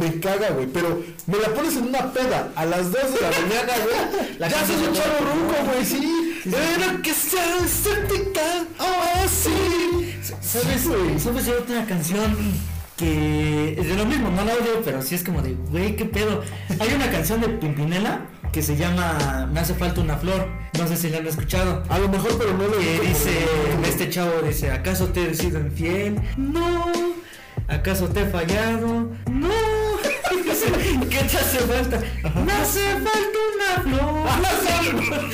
Me 0.00 0.20
caga, 0.20 0.50
güey. 0.50 0.66
Pero 0.66 1.02
me 1.26 1.38
la 1.38 1.48
pones 1.48 1.76
en 1.76 1.88
una 1.88 2.12
peda 2.12 2.52
a 2.54 2.64
las 2.64 2.92
2 2.92 2.92
de 2.92 3.20
la 3.20 3.30
mañana, 3.30 3.72
güey. 3.84 4.38
La 4.38 4.48
ya 4.48 4.66
soy 4.66 4.76
un 4.76 4.94
chavo 4.94 5.18
ruco, 5.18 5.72
güey, 5.72 5.84
sí. 5.84 6.40
Pero 6.44 7.02
que 7.02 7.12
sea 7.12 7.58
estética. 7.64 8.64
Oh, 8.78 9.28
sí. 9.28 10.14
¿Sabes? 10.40 10.86
Güey. 10.86 11.18
¿Sabes? 11.18 11.48
Otra 11.48 11.84
canción 11.86 12.77
que 12.98 13.76
es 13.78 13.88
de 13.88 13.94
lo 13.94 14.04
mismo, 14.04 14.28
no 14.28 14.44
la 14.44 14.52
odio, 14.54 14.82
pero 14.84 15.00
sí 15.00 15.14
es 15.14 15.22
como 15.22 15.40
de, 15.40 15.54
güey, 15.70 15.94
qué 15.94 16.04
pedo. 16.04 16.42
Hay 16.80 16.92
una 16.94 17.10
canción 17.10 17.40
de 17.40 17.48
Pimpinela 17.48 18.26
que 18.52 18.60
se 18.60 18.76
llama 18.76 19.48
Me 19.52 19.60
hace 19.60 19.74
falta 19.74 20.00
una 20.00 20.16
flor, 20.16 20.48
no 20.76 20.88
sé 20.88 20.96
si 20.96 21.08
la 21.08 21.18
han 21.18 21.26
escuchado. 21.26 21.84
A 21.88 21.98
lo 21.98 22.08
mejor, 22.08 22.36
pero 22.36 22.52
no 22.54 22.64
lo 22.64 22.78
Que 22.78 23.00
dice, 23.00 23.46
este 23.84 24.10
chavo 24.10 24.42
dice, 24.42 24.72
¿acaso 24.72 25.06
te 25.06 25.30
he 25.30 25.34
sido 25.34 25.60
infiel? 25.60 26.20
No. 26.36 26.92
¿Acaso 27.68 28.08
te 28.08 28.22
he 28.22 28.26
fallado? 28.26 29.10
No. 29.30 29.48
¿Qué 31.08 31.18
te 31.18 31.36
hace 31.36 31.58
falta? 31.58 32.00
Me 32.44 32.52
hace 32.52 32.80
falta 32.94 33.37
una 33.76 34.48
flor. 34.52 35.30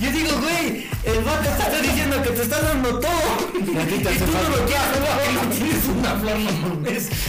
Yo 0.00 0.12
digo, 0.12 0.40
güey, 0.40 0.86
el 1.04 1.24
vato 1.24 1.42
te 1.42 1.48
está 1.62 1.80
diciendo 1.82 2.22
que 2.22 2.30
te 2.30 2.42
está 2.42 2.60
dando 2.60 2.98
todo. 3.00 3.10
Y 3.54 3.62
te 3.62 4.12
Y 4.12 4.18
tú 4.18 4.24
no 4.26 4.56
lo 4.56 4.66
quieres, 4.66 5.34
no 5.34 5.50
tienes 5.50 5.84
una 5.86 6.14
flor, 6.20 6.38
no 6.38 6.68
mames. 6.68 7.10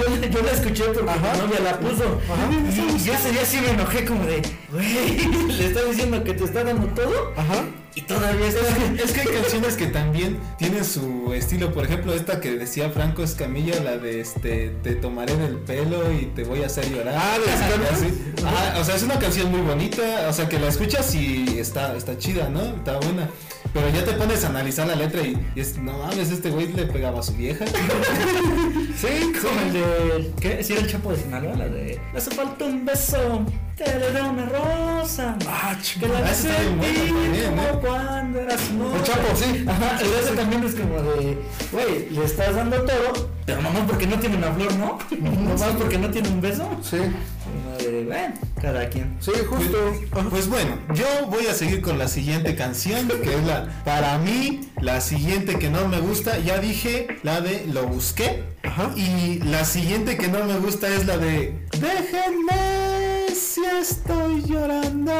Yo, 0.00 0.28
yo 0.28 0.42
la 0.42 0.52
escuché 0.52 0.84
porque 0.84 1.10
Ajá. 1.10 1.32
mi 1.32 1.38
novia 1.40 1.60
la 1.60 1.78
puso. 1.80 2.20
Y 2.96 3.04
yo 3.04 3.12
ese 3.14 3.32
día 3.32 3.44
sí 3.44 3.58
me 3.60 3.70
enojé 3.70 4.04
como 4.04 4.24
de, 4.24 4.42
güey, 4.70 5.18
le 5.48 5.66
está 5.66 5.82
diciendo 5.84 6.22
que 6.22 6.34
te 6.34 6.44
está 6.44 6.64
dando 6.64 6.86
todo. 6.88 7.32
Ajá. 7.36 7.64
Y 7.94 8.02
todavía 8.02 8.46
está... 8.46 8.60
Es 9.02 9.12
que 9.12 9.20
hay 9.22 9.26
canciones 9.26 9.76
que 9.76 9.86
también 9.86 10.38
tienen 10.58 10.84
su 10.84 11.32
estilo. 11.34 11.72
Por 11.72 11.84
ejemplo, 11.84 12.14
esta 12.14 12.40
que 12.40 12.52
decía 12.52 12.90
Franco 12.90 13.22
Escamilla, 13.22 13.80
la 13.82 13.98
de 13.98 14.20
este 14.20 14.70
Te 14.82 14.94
tomaré 14.94 15.36
del 15.36 15.56
pelo 15.56 16.12
y 16.12 16.26
te 16.26 16.44
voy 16.44 16.62
a 16.62 16.66
hacer 16.66 16.88
llorar. 16.88 17.14
Ah, 17.16 17.38
de 17.38 18.80
o 18.80 18.84
sea, 18.84 18.94
es 18.94 19.02
una 19.02 19.18
canción 19.18 19.50
muy 19.50 19.60
bonita. 19.60 20.28
O 20.28 20.32
sea, 20.32 20.48
que 20.48 20.58
la 20.58 20.68
escuchas 20.68 21.14
y 21.14 21.58
está, 21.58 21.96
está 21.96 22.16
chida, 22.16 22.48
¿no? 22.48 22.62
Está 22.62 22.98
buena. 22.98 23.28
Pero 23.72 23.88
ya 23.90 24.04
te 24.04 24.12
pones 24.12 24.44
a 24.44 24.48
analizar 24.48 24.86
la 24.86 24.96
letra 24.96 25.22
y, 25.22 25.36
y 25.54 25.60
es, 25.60 25.76
no 25.78 25.96
mames, 25.98 26.30
este 26.30 26.50
güey 26.50 26.72
le 26.72 26.86
pegaba 26.86 27.20
a 27.20 27.22
su 27.22 27.34
vieja. 27.34 27.64
Sí, 28.96 29.32
Como 29.40 29.60
el 29.62 29.72
de. 29.72 30.32
¿Qué? 30.40 30.62
Si 30.62 30.74
era 30.74 30.82
el 30.82 30.88
Chapo 30.88 31.10
de 31.12 31.22
Sinaloa, 31.22 31.56
la 31.56 31.68
de. 31.68 31.98
Me 32.12 32.18
hace 32.18 32.30
falta 32.32 32.66
un 32.66 32.84
beso, 32.84 33.46
te 33.84 34.20
una 34.22 34.46
rosa. 34.46 35.36
Ah, 35.46 35.76
Que 35.98 36.06
la 36.06 36.20
también, 36.20 37.48
como 37.48 37.62
¿eh? 37.62 37.78
cuando 37.80 38.40
eras 38.40 38.70
no. 38.72 38.94
El 38.94 39.02
Chapo, 39.02 39.34
sí. 39.34 39.64
Ajá, 39.66 39.98
el 40.02 40.08
beso 40.10 40.34
también 40.34 40.64
es 40.64 40.74
como 40.74 41.00
de. 41.02 41.38
Güey, 41.72 42.10
le 42.10 42.24
estás 42.24 42.54
dando 42.54 42.82
todo, 42.82 43.30
pero 43.46 43.62
nomás 43.62 43.82
porque 43.86 44.06
no 44.06 44.18
tiene 44.18 44.36
una 44.36 44.52
flor, 44.52 44.74
¿no? 44.74 44.98
Nomás 45.18 45.72
porque 45.78 45.98
no 45.98 46.10
tiene 46.10 46.28
un 46.28 46.40
beso. 46.40 46.68
Sí, 46.82 46.98
Como 46.98 47.76
de, 47.78 48.04
bueno, 48.04 48.34
cada 48.60 48.88
quien. 48.90 49.16
sí, 49.20 49.32
justo. 49.48 49.78
Ajá. 50.12 50.28
Pues 50.28 50.48
bueno, 50.48 50.76
yo 50.94 51.06
voy 51.28 51.46
a 51.46 51.54
seguir 51.54 51.80
con 51.80 51.98
la 51.98 52.08
siguiente 52.08 52.54
canción, 52.56 53.08
que 53.08 53.34
es 53.34 53.44
la, 53.44 53.82
para 53.84 54.18
mí, 54.18 54.60
la 54.80 55.00
siguiente 55.00 55.58
que 55.58 55.70
no 55.70 55.88
me 55.88 56.00
gusta, 56.00 56.38
ya 56.38 56.58
dije, 56.58 57.06
la 57.22 57.40
de 57.40 57.66
Lo 57.66 57.86
Busqué. 57.86 58.44
Ajá. 58.62 58.90
Y 58.94 59.38
la 59.44 59.64
siguiente 59.64 60.18
que 60.18 60.28
no 60.28 60.44
me 60.44 60.58
gusta 60.58 60.88
es 60.88 61.06
la 61.06 61.16
de 61.16 61.58
Déjenme 61.80 62.99
si 63.40 63.64
estoy 63.64 64.42
llorando. 64.46 65.12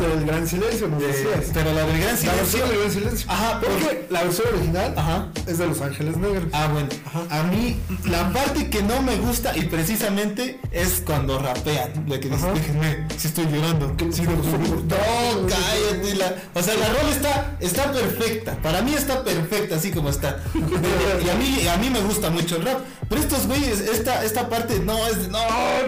Pero 0.00 0.16
del 0.16 0.24
gran 0.26 0.46
silencio, 0.48 0.88
decías. 0.88 1.50
pero 1.52 1.72
la 1.72 1.84
del 1.86 1.98
gran 2.00 2.10
La 2.12 2.16
silencio. 2.16 2.32
versión 2.36 2.68
del 2.68 2.78
gran 2.78 2.92
silencio. 2.92 3.30
Ajá, 3.30 3.60
Porque 3.60 4.06
la 4.10 4.22
versión 4.24 4.46
original 4.54 4.94
Ajá. 4.96 5.28
es 5.46 5.58
de 5.58 5.66
Los 5.66 5.80
Ángeles 5.80 6.16
Negros. 6.16 6.44
Ah, 6.52 6.68
bueno. 6.72 6.88
A 7.30 7.42
mí, 7.44 7.80
la 8.04 8.32
parte 8.32 8.70
que 8.70 8.82
no 8.82 9.02
me 9.02 9.16
gusta 9.16 9.56
y 9.56 9.64
precisamente 9.64 10.60
es 10.70 11.02
cuando 11.04 11.38
rapean. 11.38 12.04
La 12.08 12.20
que 12.20 12.28
dice, 12.28 12.46
déjenme, 12.52 13.06
si 13.16 13.28
estoy 13.28 13.46
llorando. 13.46 13.96
Que- 13.96 14.12
Si 14.12 14.22
no, 14.22 14.30
no, 14.32 15.46
cállate. 15.48 16.14
La, 16.14 16.34
o 16.54 16.62
sea, 16.62 16.74
la 16.76 16.88
rola 16.88 17.10
está, 17.10 17.56
está 17.60 17.92
perfecta. 17.92 18.56
Para 18.62 18.82
mí 18.82 18.94
está 18.94 19.24
perfecta 19.24 19.76
así 19.76 19.90
como 19.90 20.10
está. 20.10 20.40
y 20.54 21.28
a 21.28 21.34
mí, 21.34 21.66
a 21.68 21.76
mí 21.78 21.90
me 21.90 22.00
gusta 22.00 22.30
mucho 22.30 22.56
el 22.56 22.64
rap. 22.64 22.80
Pero 23.08 23.20
estos 23.20 23.46
güeyes, 23.46 23.80
esta, 23.80 24.24
esta 24.24 24.48
parte 24.48 24.78
no 24.80 24.96
es 25.06 25.22
de, 25.22 25.28
no, 25.28 25.38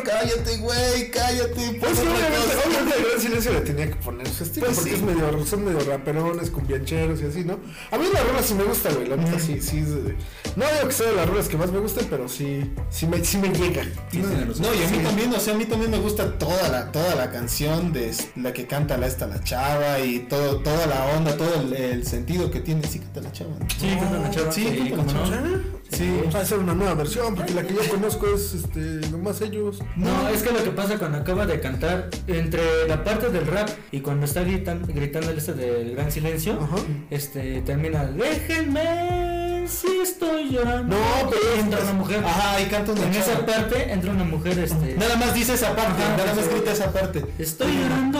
cállate, 0.04 0.56
güey, 0.58 1.10
cállate. 1.10 1.75
Pues 1.80 1.92
sí, 1.98 2.00
otra 2.06 2.12
obviamente, 2.14 2.54
cosa". 2.54 2.68
obviamente 2.68 2.96
el 2.98 3.04
gran 3.06 3.20
silencio 3.20 3.52
le 3.52 3.60
tenía 3.60 3.86
que 3.88 3.96
poner 3.96 4.28
su 4.28 4.44
estilo, 4.44 4.66
Pues 4.66 4.76
porque 4.78 4.90
sí. 4.90 4.96
es 4.96 5.02
medio, 5.02 5.46
son 5.46 5.64
medio 5.64 5.80
raperones, 5.80 6.50
cumbiancheros 6.50 7.20
y 7.22 7.24
así, 7.26 7.44
¿no? 7.44 7.58
A 7.90 7.98
mí 7.98 8.04
la 8.12 8.22
rola 8.22 8.42
sí 8.42 8.54
me 8.54 8.64
gusta, 8.64 8.92
güey, 8.92 9.06
la 9.08 9.16
neta 9.16 9.38
sí, 9.38 9.60
sí, 9.60 9.78
es 9.78 9.90
de- 10.04 10.16
no 10.56 10.64
digo 10.64 10.88
que 10.88 10.92
sea 10.92 11.06
de 11.10 11.14
las 11.16 11.28
rolas 11.28 11.48
que 11.48 11.56
más 11.56 11.70
me 11.72 11.78
gusten, 11.78 12.06
pero 12.08 12.28
sí, 12.28 12.70
sí 12.90 13.06
me, 13.06 13.24
sí 13.24 13.38
me 13.38 13.48
llega. 13.48 13.82
No, 13.84 14.74
y 14.74 14.82
a 14.82 14.88
mí 14.88 14.96
Sí. 14.98 15.02
también, 15.04 15.32
o 15.34 15.40
sea, 15.40 15.54
a 15.54 15.58
mí 15.58 15.64
también 15.66 15.90
me 15.90 15.98
gusta 15.98 16.38
toda 16.38 16.68
la, 16.68 16.90
toda 16.92 17.14
la 17.14 17.30
canción 17.30 17.92
de 17.92 18.12
la 18.36 18.52
que 18.52 18.66
canta 18.66 18.96
la 18.96 19.06
esta 19.06 19.26
la 19.26 19.42
chava 19.42 20.00
y 20.00 20.20
todo, 20.20 20.60
toda 20.60 20.86
la 20.86 21.04
onda, 21.16 21.36
todo 21.36 21.54
el, 21.60 21.72
el 21.74 22.06
sentido 22.06 22.50
que 22.50 22.60
tiene. 22.60 22.86
Sí, 22.86 22.98
canta 23.00 23.20
la 23.20 23.32
chava. 23.32 23.50
¿no? 23.58 23.66
Sí, 23.68 23.88
canta 23.98 24.18
la 24.18 24.30
chava. 24.30 24.52
Sí, 24.52 24.62
Sí, 24.66 24.90
canta 24.90 25.12
la 25.12 25.24
chava. 25.24 25.42
Sí. 25.90 26.20
Va 26.34 26.40
a 26.40 26.44
ser 26.44 26.58
una 26.58 26.74
nueva 26.74 26.94
versión, 26.94 27.34
porque 27.34 27.54
la 27.54 27.62
que 27.62 27.74
yo 27.74 27.80
conozco 27.88 28.26
es, 28.34 28.54
este, 28.54 29.08
nomás 29.10 29.40
ellos. 29.40 29.78
No, 29.96 30.28
es 30.28 30.42
que 30.42 30.52
lo 30.52 30.62
que 30.62 30.70
pasa 30.70 30.98
cuando 30.98 31.18
acaba 31.18 31.46
de 31.46 31.60
cantar, 31.60 32.10
entre 32.26 32.88
la 32.88 33.04
parte 33.04 33.30
del 33.30 33.46
rap 33.46 33.68
y 33.92 34.00
cuando 34.00 34.26
está 34.26 34.42
gritando, 34.42 34.86
gritando 34.88 35.30
el 35.30 35.38
este 35.38 35.54
del 35.54 35.94
gran 35.94 36.10
silencio, 36.10 36.58
Ajá. 36.60 36.76
este 37.10 37.62
termina, 37.62 38.04
déjenme 38.04 39.35
si 39.68 39.98
estoy 40.00 40.50
llorando. 40.50 40.96
No, 40.96 41.30
pero 41.30 41.60
entra 41.60 41.80
una 41.82 41.92
mujer. 41.92 42.24
Ajá, 42.24 42.60
y 42.60 42.66
canta 42.66 42.92
una 42.92 43.02
en 43.06 43.14
esa 43.14 43.44
parte 43.46 43.92
entra 43.92 44.12
una 44.12 44.24
mujer, 44.24 44.58
este. 44.58 44.94
Nada 44.96 45.16
más 45.16 45.34
dice 45.34 45.54
esa 45.54 45.74
parte, 45.74 46.02
Ajá, 46.02 46.16
nada 46.16 46.34
más 46.34 46.44
sí. 46.44 46.50
grita 46.52 46.72
esa 46.72 46.92
parte. 46.92 47.24
Estoy 47.38 47.72
llorando. 47.72 48.18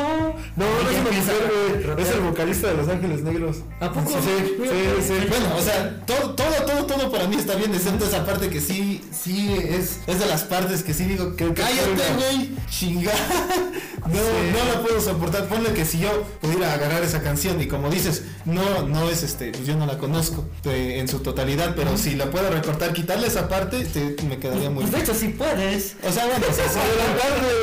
No, 0.57 0.65
no 0.65 0.91
es 0.91 0.97
ya 0.97 1.01
una 1.01 1.11
mujer, 1.11 1.93
güey, 1.95 2.07
es 2.07 2.15
el 2.15 2.21
vocalista 2.21 2.69
de 2.69 2.75
Los 2.75 2.89
Ángeles 2.89 3.23
Negros. 3.23 3.59
¿A 3.81 3.93
poco? 3.93 4.11
Sí, 4.11 4.17
sí, 4.25 4.55
sí, 4.59 5.03
sí. 5.07 5.15
Bueno, 5.29 5.57
o 5.57 5.61
sea, 5.61 6.01
todo, 6.07 6.35
todo, 6.35 6.55
todo, 6.67 6.87
todo 6.87 7.11
para 7.11 7.27
mí 7.27 7.37
está 7.37 7.55
bien, 7.55 7.75
excepto 7.75 8.07
esa 8.07 8.25
parte 8.25 8.49
que 8.49 8.61
sí, 8.61 9.03
sí, 9.13 9.55
es, 9.55 10.01
es 10.07 10.19
de 10.19 10.27
las 10.27 10.45
partes 10.45 10.83
que 10.83 10.95
sí 10.95 11.05
digo 11.05 11.37
que 11.37 11.53
cállate, 11.53 12.15
güey, 12.17 12.51
chingada. 12.71 13.17
No, 14.07 14.13
no 14.13 14.73
la 14.73 14.83
puedo 14.83 15.01
soportar. 15.01 15.49
Ponle 15.49 15.73
que 15.73 15.85
si 15.85 15.99
yo 15.99 16.23
pudiera 16.41 16.73
agarrar 16.73 17.03
esa 17.03 17.23
canción 17.23 17.61
y 17.61 17.67
como 17.67 17.91
dices, 17.91 18.23
no, 18.45 18.87
no 18.87 19.09
es 19.11 19.25
este, 19.25 19.51
pues 19.51 19.67
yo 19.67 19.77
no 19.77 19.85
la 19.85 19.99
conozco 19.99 20.45
eh, 20.65 20.99
en 21.01 21.09
su 21.09 21.19
totalidad, 21.19 21.36
pero 21.77 21.97
si 21.99 22.15
la 22.15 22.31
puedo 22.31 22.51
recortar, 22.51 22.93
quitarle 22.93 23.27
esa 23.27 23.49
parte, 23.49 23.85
te- 23.85 24.17
me 24.25 24.39
quedaría 24.39 24.71
muy 24.71 24.83
Pues 24.85 24.91
de 24.93 24.99
bien. 24.99 25.11
hecho, 25.11 25.15
sí 25.19 25.29
puedes. 25.29 25.97
O 26.03 26.11
sea, 26.13 26.27
bueno, 26.27 26.47
o 26.49 26.53
sea, 26.53 26.69
sí, 26.69 26.79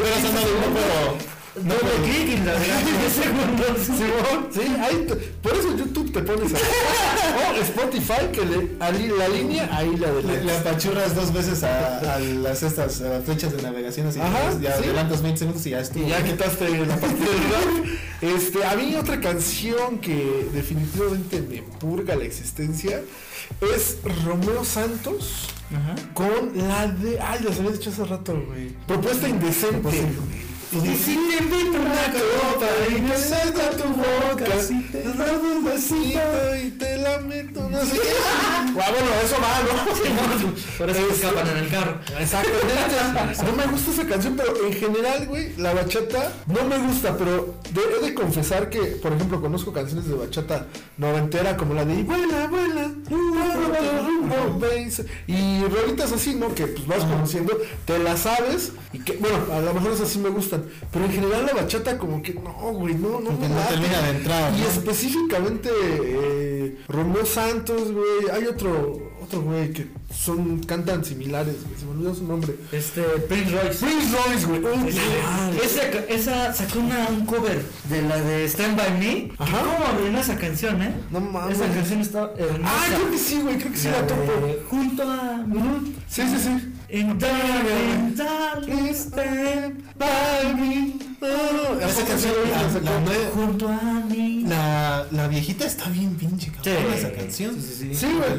pero 0.01 0.15
eso 0.15 1.32
no, 1.55 1.73
me 1.75 2.09
clic 2.09 2.29
y 2.29 2.37
la 2.43 2.53
de 2.53 2.65
10 2.65 3.13
segundos. 3.21 4.53
Sí, 4.53 4.75
ahí 4.81 5.07
por 5.41 5.53
eso 5.53 5.77
YouTube 5.77 6.11
te 6.11 6.21
pones 6.23 6.53
a. 6.53 6.57
O 7.53 7.61
Spotify, 7.61 8.27
que 8.31 8.45
le, 8.45 8.71
ali- 8.79 9.09
la 9.17 9.27
línea, 9.27 9.69
ahí 9.75 9.95
la 9.97 10.11
de 10.11 10.23
Le, 10.23 10.43
le 10.43 10.57
apachurras 10.57 11.15
dos 11.15 11.31
veces 11.33 11.63
a, 11.63 12.15
a 12.15 12.19
las 12.19 12.63
estas 12.63 13.01
a 13.01 13.09
las 13.09 13.23
flechas 13.25 13.55
de 13.55 13.61
navegación 13.61 14.07
así 14.07 14.19
Ajá, 14.19 14.57
ya 14.59 14.77
sí. 14.77 14.83
adelantas 14.85 15.21
20 15.21 15.37
segundos 15.39 15.65
y 15.65 15.69
ya 15.71 15.79
estuvo. 15.81 16.05
Y 16.05 16.09
ya 16.09 16.23
quitaste 16.23 16.69
la 16.85 16.95
parte 16.97 17.15
del 17.15 17.27
rap. 17.27 17.85
Este, 18.21 18.63
a 18.65 18.75
mí 18.75 18.95
otra 18.95 19.19
canción 19.21 19.99
que 19.99 20.47
definitivamente 20.53 21.41
me 21.41 21.61
purga 21.79 22.15
la 22.15 22.23
existencia 22.23 23.01
es 23.75 23.97
Romeo 24.25 24.63
Santos 24.65 25.47
Ajá. 25.71 25.95
con 26.13 26.51
la 26.55 26.87
de. 26.87 27.19
Ay, 27.19 27.41
les 27.43 27.59
había 27.59 27.71
dicho 27.71 27.89
hace 27.91 28.05
rato, 28.05 28.33
güey. 28.47 28.69
Propuesta 28.87 29.27
indecente. 29.27 29.89
Y 30.75 30.95
si 30.97 31.15
te 31.15 31.43
invito 31.43 31.77
una 31.79 32.05
copa 32.11 32.67
y 32.89 33.01
me 33.01 33.13
acerco 33.13 33.61
a 33.61 33.69
tu 33.71 33.87
boca, 33.89 34.59
Si 34.59 34.81
te 34.83 35.03
doy 35.03 35.51
un 35.57 35.63
besito 35.65 36.19
y 36.63 36.71
te 36.71 36.97
la 36.97 37.19
meto, 37.19 37.69
no 37.69 37.79
sé 37.85 37.93
qué. 37.93 38.09
Ah, 38.75 38.89
bueno, 38.91 39.11
eso 39.23 39.35
va, 39.39 39.61
¿no? 39.63 40.53
Por 40.77 40.89
eso 40.89 40.99
escapan 41.09 41.47
en 41.47 41.57
el 41.57 41.69
carro. 41.69 41.99
Exactamente. 42.19 43.43
No 43.45 43.53
me 43.55 43.65
gusta 43.71 43.91
esa 43.91 44.07
canción, 44.07 44.35
pero 44.35 44.65
en 44.65 44.73
general, 44.73 45.27
güey, 45.27 45.55
la 45.57 45.73
bachata 45.73 46.33
no 46.47 46.63
me 46.67 46.77
gusta, 46.79 47.15
pero 47.17 47.55
he 48.01 48.05
de 48.05 48.13
confesar 48.13 48.69
que, 48.69 48.79
por 48.79 49.13
ejemplo, 49.13 49.39
conozco 49.39 49.71
canciones 49.71 50.07
de 50.07 50.15
bachata 50.15 50.65
noventera 50.97 51.55
como 51.55 51.75
la 51.75 51.85
de 51.85 51.93
"Y 51.99 52.03
Vuela, 52.03 52.47
vuela, 52.47 52.91
rumbo, 53.09 53.39
rumbo, 54.05 54.59
bass", 54.59 55.03
y 55.27 55.63
rolitas 55.65 56.11
así, 56.11 56.35
¿no? 56.35 56.53
Que 56.53 56.67
pues 56.67 56.85
vas 56.87 57.05
conociendo, 57.05 57.57
te 57.85 57.99
las 57.99 58.21
sabes, 58.21 58.73
y 58.91 58.99
que, 58.99 59.13
bueno, 59.17 59.37
a 59.53 59.59
lo 59.61 59.73
mejor 59.75 59.91
esas 59.93 60.09
sí 60.09 60.19
me 60.19 60.29
gustan, 60.29 60.62
pero 60.91 61.05
en 61.05 61.11
general 61.11 61.45
la 61.45 61.53
bachata 61.53 61.97
como 61.97 62.21
que 62.21 62.33
no, 62.33 62.51
güey, 62.73 62.95
no, 62.95 63.19
no 63.19 63.31
me 63.31 63.49
no 63.49 63.61
termina 63.69 64.01
de 64.01 64.09
entrar, 64.17 64.53
Y 64.53 64.61
¿no? 64.61 64.67
específicamente 64.67 65.69
eh, 65.71 66.77
Romeo 66.87 67.25
Santos, 67.25 67.91
güey, 67.91 68.29
hay 68.31 68.45
otro, 68.47 69.12
otro 69.23 69.41
güey 69.41 69.71
que 69.73 69.87
son, 70.13 70.59
cantan 70.63 71.03
similares, 71.03 71.55
güey, 71.65 71.79
se 71.79 71.85
me 71.85 71.91
olvidó 71.91 72.15
su 72.15 72.25
nombre. 72.25 72.55
Este, 72.71 73.01
Prince 73.01 73.51
Royce. 73.51 73.85
Prince 73.85 74.15
Royce, 74.15 74.45
güey. 74.45 74.61
Madre. 74.61 75.59
esa, 75.63 75.83
esa 76.09 76.53
sacó 76.53 76.79
una, 76.79 77.07
un 77.09 77.25
cover 77.25 77.61
de 77.89 78.01
la 78.03 78.17
de 78.21 78.45
Stand 78.45 78.77
By 78.77 78.99
Me. 78.99 79.31
Ajá. 79.37 79.59
¿Cómo 79.59 79.85
arruinó 79.85 80.19
esa 80.19 80.37
canción, 80.37 80.81
eh? 80.81 80.93
No 81.11 81.19
mames. 81.19 81.57
Esa 81.57 81.73
canción 81.73 82.01
está 82.01 82.31
hermosa. 82.37 82.73
Ah, 82.73 82.85
creo 82.87 83.11
que 83.11 83.17
sí, 83.17 83.41
güey, 83.41 83.57
creo 83.57 83.71
que 83.71 83.77
sí 83.77 83.87
La 83.87 84.01
la 84.01 84.07
topo. 84.07 84.21
Junto 84.69 85.03
a 85.03 85.45
Sí, 86.07 86.21
sí, 86.27 86.37
sí. 86.37 86.73
In 86.97 87.17
darling, 87.17 88.93
stand 88.93 89.83
By 89.97 90.53
me. 90.55 91.12
Esa 91.27 92.05
canción, 92.05 92.33
la, 92.83 92.99
la 92.99 93.29
Junto 93.33 93.67
a 93.69 94.01
mí. 94.09 94.45
la, 94.47 95.07
la 95.11 95.27
viejita 95.27 95.65
está 95.65 95.89
bien 95.89 96.15
pinche 96.15 96.51
cabrona 96.51 96.79
Sí. 96.93 96.99
esa 96.99 97.11
canción. 97.13 97.55
Sí, 97.55 97.61
sí, 97.61 97.89
sí. 97.89 97.95
Sí, 97.95 98.07
güey. 98.07 98.31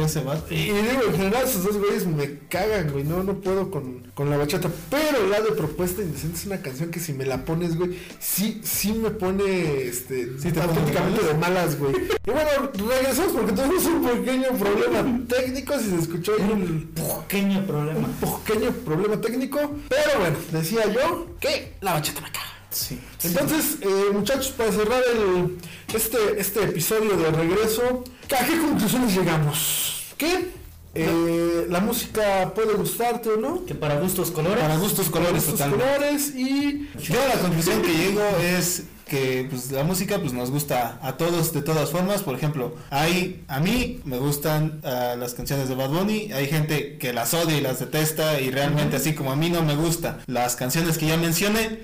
Y, 0.51 0.55
y 0.55 0.73
digo, 0.73 1.03
en 1.09 1.15
general, 1.17 1.45
esos 1.45 1.65
dos 1.65 1.77
güeyes 1.79 2.07
me 2.07 2.39
cagan, 2.49 2.91
güey. 2.93 3.05
No, 3.05 3.23
no 3.23 3.35
puedo 3.41 3.71
con, 3.71 4.11
con 4.15 4.31
la 4.31 4.37
bachata. 4.37 4.69
Pero 4.91 5.27
la 5.29 5.41
de 5.41 5.53
Propuesta 5.53 6.03
Indecente 6.03 6.39
es 6.39 6.47
una 6.47 6.61
canción 6.61 6.91
que 6.91 7.01
si 7.01 7.13
me 7.13 7.25
la 7.27 7.45
pones, 7.45 7.77
güey, 7.77 7.99
sí, 8.21 8.61
sí 8.65 8.93
me 8.93 9.11
pone, 9.11 9.83
este, 9.85 10.39
Sí 10.39 10.53
te 10.53 10.61
auténticamente 10.61 11.23
de 11.25 11.35
malas, 11.35 11.79
güey. 11.79 11.95
Y 11.95 12.31
bueno, 12.31 12.51
regresamos 12.91 13.33
porque 13.33 13.53
tenemos 13.53 13.85
un 13.87 14.03
pequeño 14.05 14.49
problema 14.59 15.21
técnico. 15.29 15.79
Si 15.79 15.91
se 15.91 15.97
escuchó 15.97 16.33
ahí 16.39 16.51
un 16.51 16.91
Pequeño 17.29 17.67
problema. 17.67 18.09
pequeño 18.21 18.71
problema 18.85 19.21
técnico. 19.21 19.59
Pero 19.89 20.19
bueno, 20.21 20.37
decía 20.53 20.83
yo 20.93 21.29
que 21.41 21.73
la 21.81 21.95
bachata 21.95 22.21
me 22.21 22.31
caga. 22.31 22.54
Sí. 22.75 22.99
Entonces, 23.23 23.79
eh, 23.81 24.11
muchachos, 24.13 24.49
para 24.49 24.73
cerrar 24.73 25.03
el, 25.15 25.59
este, 25.95 26.19
este 26.39 26.65
episodio 26.65 27.17
de 27.17 27.31
regreso, 27.31 28.05
¿a 28.39 28.45
qué 28.45 28.59
conclusiones 28.59 29.15
llegamos? 29.15 30.15
Que 30.19 30.49
eh, 30.95 31.67
la 31.69 31.81
música 31.81 32.53
puede 32.55 32.75
gustarte 32.75 33.31
o 33.31 33.37
no. 33.37 33.65
Que 33.65 33.75
para 33.75 33.99
gustos 34.01 34.31
colores. 34.31 34.61
Para 34.61 34.77
gustos 34.77 35.09
colores 35.11 35.45
totalmente. 35.45 35.85
colores 35.85 36.35
y 36.35 36.89
Yo 37.01 37.15
la 37.29 37.41
conclusión 37.41 37.83
que 37.83 37.93
llego 37.97 38.23
es 38.43 38.85
que 39.07 39.47
pues, 39.51 39.71
la 39.71 39.85
música 39.85 40.19
pues 40.19 40.33
nos 40.33 40.51
gusta 40.51 40.99
a 41.03 41.17
todos 41.17 41.53
de 41.53 41.63
todas 41.63 41.91
formas. 41.91 42.23
Por 42.23 42.37
ejemplo, 42.37 42.77
hay 42.91 43.45
a 43.49 43.61
mí 43.61 44.01
me 44.05 44.19
gustan 44.19 44.81
ah, 44.85 45.17
las 45.19 45.35
canciones 45.35 45.69
de 45.69 45.75
Bad 45.75 45.91
Bunny. 45.91 46.33
Hay 46.33 46.47
gente 46.47 46.97
que 46.99 47.13
las 47.13 47.35
odia 47.35 47.57
y 47.57 47.61
las 47.61 47.81
detesta 47.81 48.41
y 48.41 48.51
realmente 48.51 48.97
así 48.97 49.15
como 49.15 49.33
a 49.33 49.37
mí 49.37 49.51
no 49.51 49.63
me 49.63 49.75
gusta 49.75 50.21
las 50.27 50.55
canciones 50.57 50.97
que 50.99 51.07
ya 51.07 51.17
mencioné. 51.17 51.81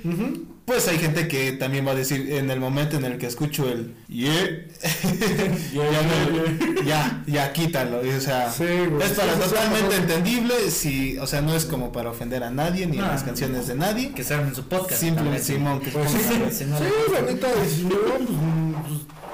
Pues 0.71 0.87
hay 0.87 0.99
gente 1.01 1.27
que 1.27 1.51
también 1.51 1.85
va 1.85 1.91
a 1.91 1.95
decir 1.97 2.33
en 2.33 2.49
el 2.49 2.61
momento 2.61 2.97
en 2.97 3.05
el 3.05 3.19
que 3.19 3.27
escucho 3.27 3.69
el 3.69 3.93
yeah, 4.07 4.33
ya, 5.75 6.85
ya, 6.87 7.23
ya 7.27 7.53
quítalo. 7.53 8.07
y, 8.07 8.11
o 8.11 8.21
sea, 8.21 8.53
Sí, 8.53 8.63
güey. 8.89 9.03
es 9.05 9.11
para 9.19 9.35
totalmente 9.35 9.97
entendible. 9.97 10.71
Si, 10.71 11.19
o 11.19 11.27
sea, 11.27 11.41
no 11.43 11.57
es 11.57 11.65
como 11.65 11.91
para 11.91 12.11
ofender 12.11 12.45
a 12.45 12.51
nadie 12.53 12.87
ni 12.87 12.99
a 12.99 13.03
No. 13.03 13.07
las 13.09 13.25
canciones 13.25 13.67
de 13.67 13.75
nadie. 13.75 14.13
Que 14.13 14.23
sean 14.23 14.47
en 14.47 14.55
su 14.55 14.63
podcast. 14.69 15.01
Simplemente. 15.01 15.43
Simón 15.43 15.81
que 15.81 15.91
Pues 15.91 16.09
sí, 16.09 16.19
sí, 16.53 16.65
la 17.13 17.21
neta, 17.23 17.49
pues, 17.53 17.81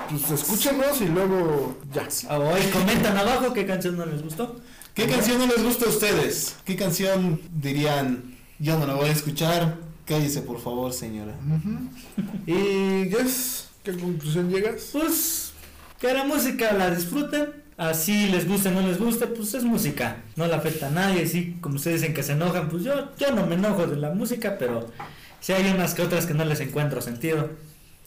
pues, 0.09 0.23
pues 0.28 0.40
escúchenos 0.40 1.02
y 1.02 1.09
luego 1.09 1.76
ya. 1.93 2.09
Ah, 2.31 2.38
Hoy 2.38 2.62
comentan 2.73 3.14
abajo 3.14 3.52
qué 3.52 3.66
canción 3.66 3.99
no 3.99 4.07
les 4.07 4.23
gustó. 4.23 4.59
¿Qué 4.95 5.07
canción 5.07 5.37
no 5.38 5.47
les 5.47 5.62
gusta 5.62 5.85
a 5.85 5.88
ustedes? 5.90 6.57
¿Qué 6.64 6.76
canción 6.76 7.43
dirían 7.61 8.37
yo 8.59 8.78
no 8.78 8.87
la 8.87 8.95
voy 8.95 9.11
a 9.11 9.12
escuchar? 9.12 9.85
Cállese 10.07 10.43
por 10.43 10.61
favor, 10.61 10.93
señora. 10.93 11.35
Y 12.47 13.11
Jess, 13.11 13.69
¿qué 13.83 13.93
conclusión 13.93 14.51
llegas? 14.51 14.91
Pues 14.93 15.53
que 15.99 16.13
la 16.13 16.25
música 16.25 16.73
la 16.73 16.91
disfruten. 16.91 17.67
Así 17.77 18.29
les 18.29 18.49
guste 18.49 18.71
o 18.71 18.73
no 18.73 18.81
les 18.81 18.99
guste, 18.99 19.27
pues 19.27 19.53
es 19.53 19.65
música. 19.65 20.23
No 20.37 20.47
le 20.47 20.55
afecta 20.55 20.87
a 20.87 20.91
nadie. 20.91 21.25
Así 21.25 21.57
como 21.61 21.77
ustedes 21.77 22.01
dicen 22.01 22.15
que 22.15 22.23
se 22.23 22.33
enojan, 22.33 22.69
pues 22.69 22.85
yo, 22.85 23.11
yo 23.19 23.33
no 23.33 23.47
me 23.47 23.57
enojo 23.57 23.87
de 23.87 23.97
la 23.97 24.15
música, 24.15 24.57
pero 24.59 24.89
sí 25.41 25.53
hay 25.53 25.71
unas 25.71 25.93
que 25.93 26.03
otras 26.03 26.25
que 26.25 26.35
no 26.35 26.45
les 26.45 26.61
encuentro 26.61 27.01
sentido. 27.03 27.51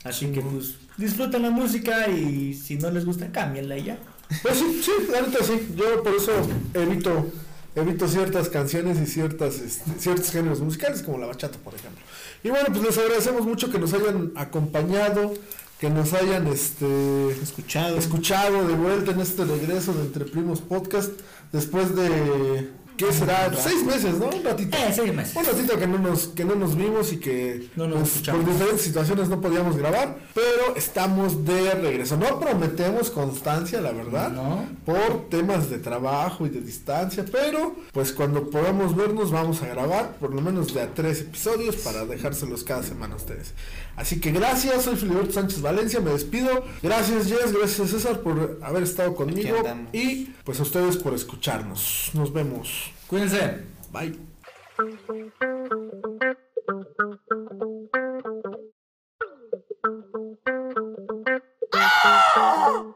Así 0.03 0.27
que 0.27 0.41
pues 0.41 0.77
disfruten 0.98 1.41
la 1.41 1.51
música 1.51 2.08
y 2.08 2.53
si 2.53 2.77
no 2.77 2.89
les 2.89 3.06
gusta, 3.06 3.32
cámbienla 3.32 3.77
y 3.77 3.84
ya. 3.84 4.00
Pues 4.41 4.58
sí, 4.58 4.82
sí, 4.84 4.91
la 5.12 5.22
neta 5.22 5.44
sí. 5.44 5.68
Yo 5.75 6.01
por 6.01 6.15
eso 6.15 6.32
evito, 6.74 7.29
evito 7.75 8.07
ciertas 8.07 8.49
canciones 8.49 8.99
y 8.99 9.05
ciertas, 9.05 9.59
este, 9.59 9.91
ciertos 9.99 10.31
géneros 10.31 10.59
musicales, 10.61 11.01
como 11.01 11.17
la 11.17 11.27
bachata, 11.27 11.57
por 11.59 11.75
ejemplo. 11.75 12.01
Y 12.43 12.49
bueno, 12.49 12.67
pues 12.69 12.81
les 12.81 12.97
agradecemos 12.97 13.45
mucho 13.45 13.71
que 13.71 13.79
nos 13.79 13.93
hayan 13.93 14.31
acompañado, 14.35 15.33
que 15.79 15.89
nos 15.89 16.13
hayan 16.13 16.47
este 16.47 17.29
Escuchado. 17.41 17.97
escuchado 17.97 18.67
de 18.67 18.73
vuelta 18.73 19.11
en 19.11 19.21
este 19.21 19.45
regreso 19.45 19.93
de 19.93 20.01
Entre 20.01 20.25
Primos 20.25 20.61
Podcast 20.61 21.11
después 21.51 21.95
de 21.95 22.69
¿qué 23.00 23.13
será? 23.13 23.51
Seis 23.56 23.84
meses, 23.84 24.15
¿no? 24.20 24.25
Un 24.27 24.44
ratito. 24.44 24.77
Eh, 24.77 24.91
seis 24.94 25.13
meses. 25.13 25.36
Un 25.36 25.46
ratito 25.46 25.79
que 25.79 25.88
no 25.88 25.98
nos, 25.98 26.27
que 26.27 26.44
no 26.46 26.56
nos 26.56 26.75
vimos 26.75 27.13
y 27.13 27.18
que 27.18 27.70
No 27.75 27.88
nos 27.88 28.10
pues, 28.10 28.29
por 28.29 28.46
diferentes 28.46 28.82
situaciones 28.82 29.29
no 29.29 29.39
podíamos 29.41 29.77
grabar, 29.77 30.18
pero 30.36 30.75
estamos 30.75 31.46
de 31.46 31.72
regreso. 31.72 32.18
No 32.18 32.39
prometemos 32.39 33.10
constancia, 33.10 33.79
la 33.82 33.91
verdad, 33.94 34.32
No. 34.32 34.65
por 34.86 35.29
temas 35.29 35.70
de 35.70 35.79
trabajo 35.79 36.46
y 36.46 36.50
de 36.50 36.60
distancia, 36.62 37.24
pero 37.32 37.75
pues 37.94 38.12
cuando 38.12 38.50
podamos 38.50 38.96
vernos 38.96 39.32
vamos 39.32 39.62
a 39.62 39.68
grabar 39.68 40.18
por 40.18 40.34
lo 40.34 40.41
menos 40.41 40.74
de 40.74 40.82
a 40.82 40.94
tres 40.94 41.22
episodios 41.22 41.77
para 41.77 42.06
dejárselos 42.06 42.63
cada 42.65 42.84
semana 42.84 43.13
a 43.13 43.17
ustedes. 43.17 43.54
Así 43.95 44.19
que 44.19 44.32
gracias, 44.32 44.84
soy 44.84 44.95
Filiberto 44.95 45.34
Sánchez 45.34 45.62
Valencia, 45.62 46.00
me 46.00 46.12
despido. 46.12 46.63
Gracias 46.82 47.28
Jess, 47.28 47.52
gracias 47.54 47.89
César 47.89 48.19
por 48.21 48.60
haber 48.62 48.84
estado 48.84 49.13
conmigo 49.15 49.58
y 49.93 50.26
pues 50.43 50.60
a 50.60 50.63
ustedes 50.63 50.97
por 50.97 51.13
escucharnos. 51.13 52.12
Nos 52.13 52.32
vemos. 52.32 52.88
Cuídense. 53.10 53.65
Bye. 53.91 54.13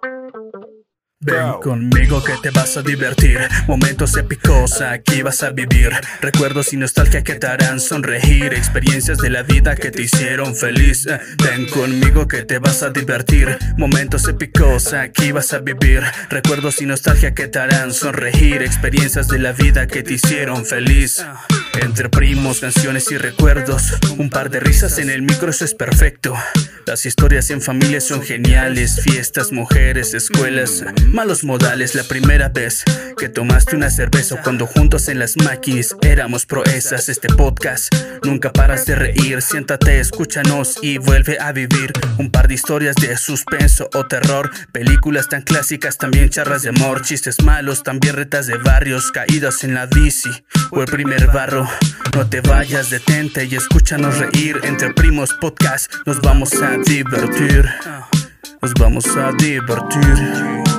Ven 1.24 1.54
conmigo 1.62 2.22
que 2.24 2.34
te 2.42 2.50
vas 2.50 2.76
a 2.76 2.82
divertir, 2.82 3.40
momentos 3.68 4.18
épicos 4.18 4.82
aquí 4.82 5.22
vas 5.22 5.42
a 5.42 5.52
vivir, 5.52 5.92
recuerdos 6.22 6.74
y 6.74 6.78
nostalgia 6.78 7.24
que 7.24 7.36
te 7.36 7.48
harán 7.48 7.80
sonreír, 7.80 8.54
experiencias 8.54 9.18
de 9.20 9.30
la 9.30 9.44
vida 9.44 9.76
que 9.76 9.90
te 9.90 10.02
hicieron 10.02 10.54
feliz. 10.56 11.06
Ven 11.44 11.66
conmigo 11.68 12.28
que 12.28 12.44
te 12.44 12.60
vas 12.60 12.84
a 12.84 12.90
divertir, 12.90 13.58
momentos 13.78 14.28
épicos 14.28 14.94
aquí 14.94 15.32
vas 15.32 15.54
a 15.54 15.60
vivir, 15.60 16.04
recuerdos 16.30 16.82
y 16.82 16.86
nostalgia 16.86 17.34
que 17.34 17.48
te 17.48 17.60
harán 17.60 17.94
sonreír, 17.94 18.62
experiencias 18.62 19.30
de 19.30 19.40
la 19.40 19.54
vida 19.54 19.88
que 19.88 20.04
te 20.04 20.16
hicieron 20.16 20.66
feliz. 20.66 21.24
Entre 21.82 22.10
primos, 22.10 22.60
canciones 22.60 23.10
y 23.12 23.18
recuerdos, 23.18 23.94
un 24.18 24.30
par 24.30 24.50
de 24.50 24.60
risas 24.60 24.98
en 25.00 25.10
el 25.10 25.22
micro 25.22 25.50
eso 25.50 25.66
es 25.66 25.74
perfecto. 25.74 26.36
Las 26.86 27.06
historias 27.06 27.50
en 27.50 27.62
familia 27.62 28.02
son 28.02 28.22
geniales, 28.22 29.02
fiestas, 29.02 29.52
mujeres, 29.52 30.14
escuelas, 30.14 30.84
malos 31.14 31.44
modales. 31.44 31.96
La 31.96 32.04
primera 32.04 32.50
vez 32.50 32.84
que 33.18 33.30
tomaste 33.30 33.76
una 33.76 33.90
cerveza 33.90 34.42
cuando 34.42 34.66
juntos 34.66 35.08
en 35.08 35.20
las 35.20 35.38
máquinas 35.38 35.96
éramos 36.02 36.46
proezas. 36.46 37.08
Este 37.08 37.30
podcast 37.30 37.94
nunca 38.24 38.52
paras 38.52 38.86
de 38.86 38.96
reír. 38.96 39.42
Siéntate, 39.42 40.00
escúchanos 40.00 40.80
y 40.82 40.98
vuelve 40.98 41.38
a 41.40 41.52
vivir 41.52 41.94
un 42.18 42.32
par 42.32 42.48
de 42.48 42.56
historias 42.56 42.96
de 42.96 43.16
suspenso 43.16 43.90
o 43.94 44.06
terror. 44.06 44.50
Películas 44.72 45.30
tan 45.30 45.44
clásicas, 45.44 45.98
también 45.98 46.30
charlas 46.30 46.64
de 46.64 46.70
amor, 46.70 47.04
chistes 47.04 47.42
malos, 47.44 47.84
también 47.84 48.16
retas 48.16 48.48
de 48.48 48.58
barrios, 48.58 49.12
caídas 49.12 49.64
en 49.64 49.76
la 49.76 49.86
bici 49.86 50.30
o 50.72 50.82
el 50.82 50.88
primer 50.88 51.28
barro. 51.28 51.70
No 52.16 52.28
te 52.28 52.42
vayas, 52.42 52.90
detente 52.90 53.46
y 53.46 53.56
escúchanos 53.56 54.18
reír. 54.18 54.60
Entre 54.64 54.92
primos 54.94 55.34
podcast 55.40 55.92
nos 56.06 56.20
vamos 56.22 56.54
a 56.62 56.78
divertir. 56.78 57.70
Nos 58.62 58.74
vamos 58.76 59.06
a 59.18 59.32
divertir. 59.38 60.73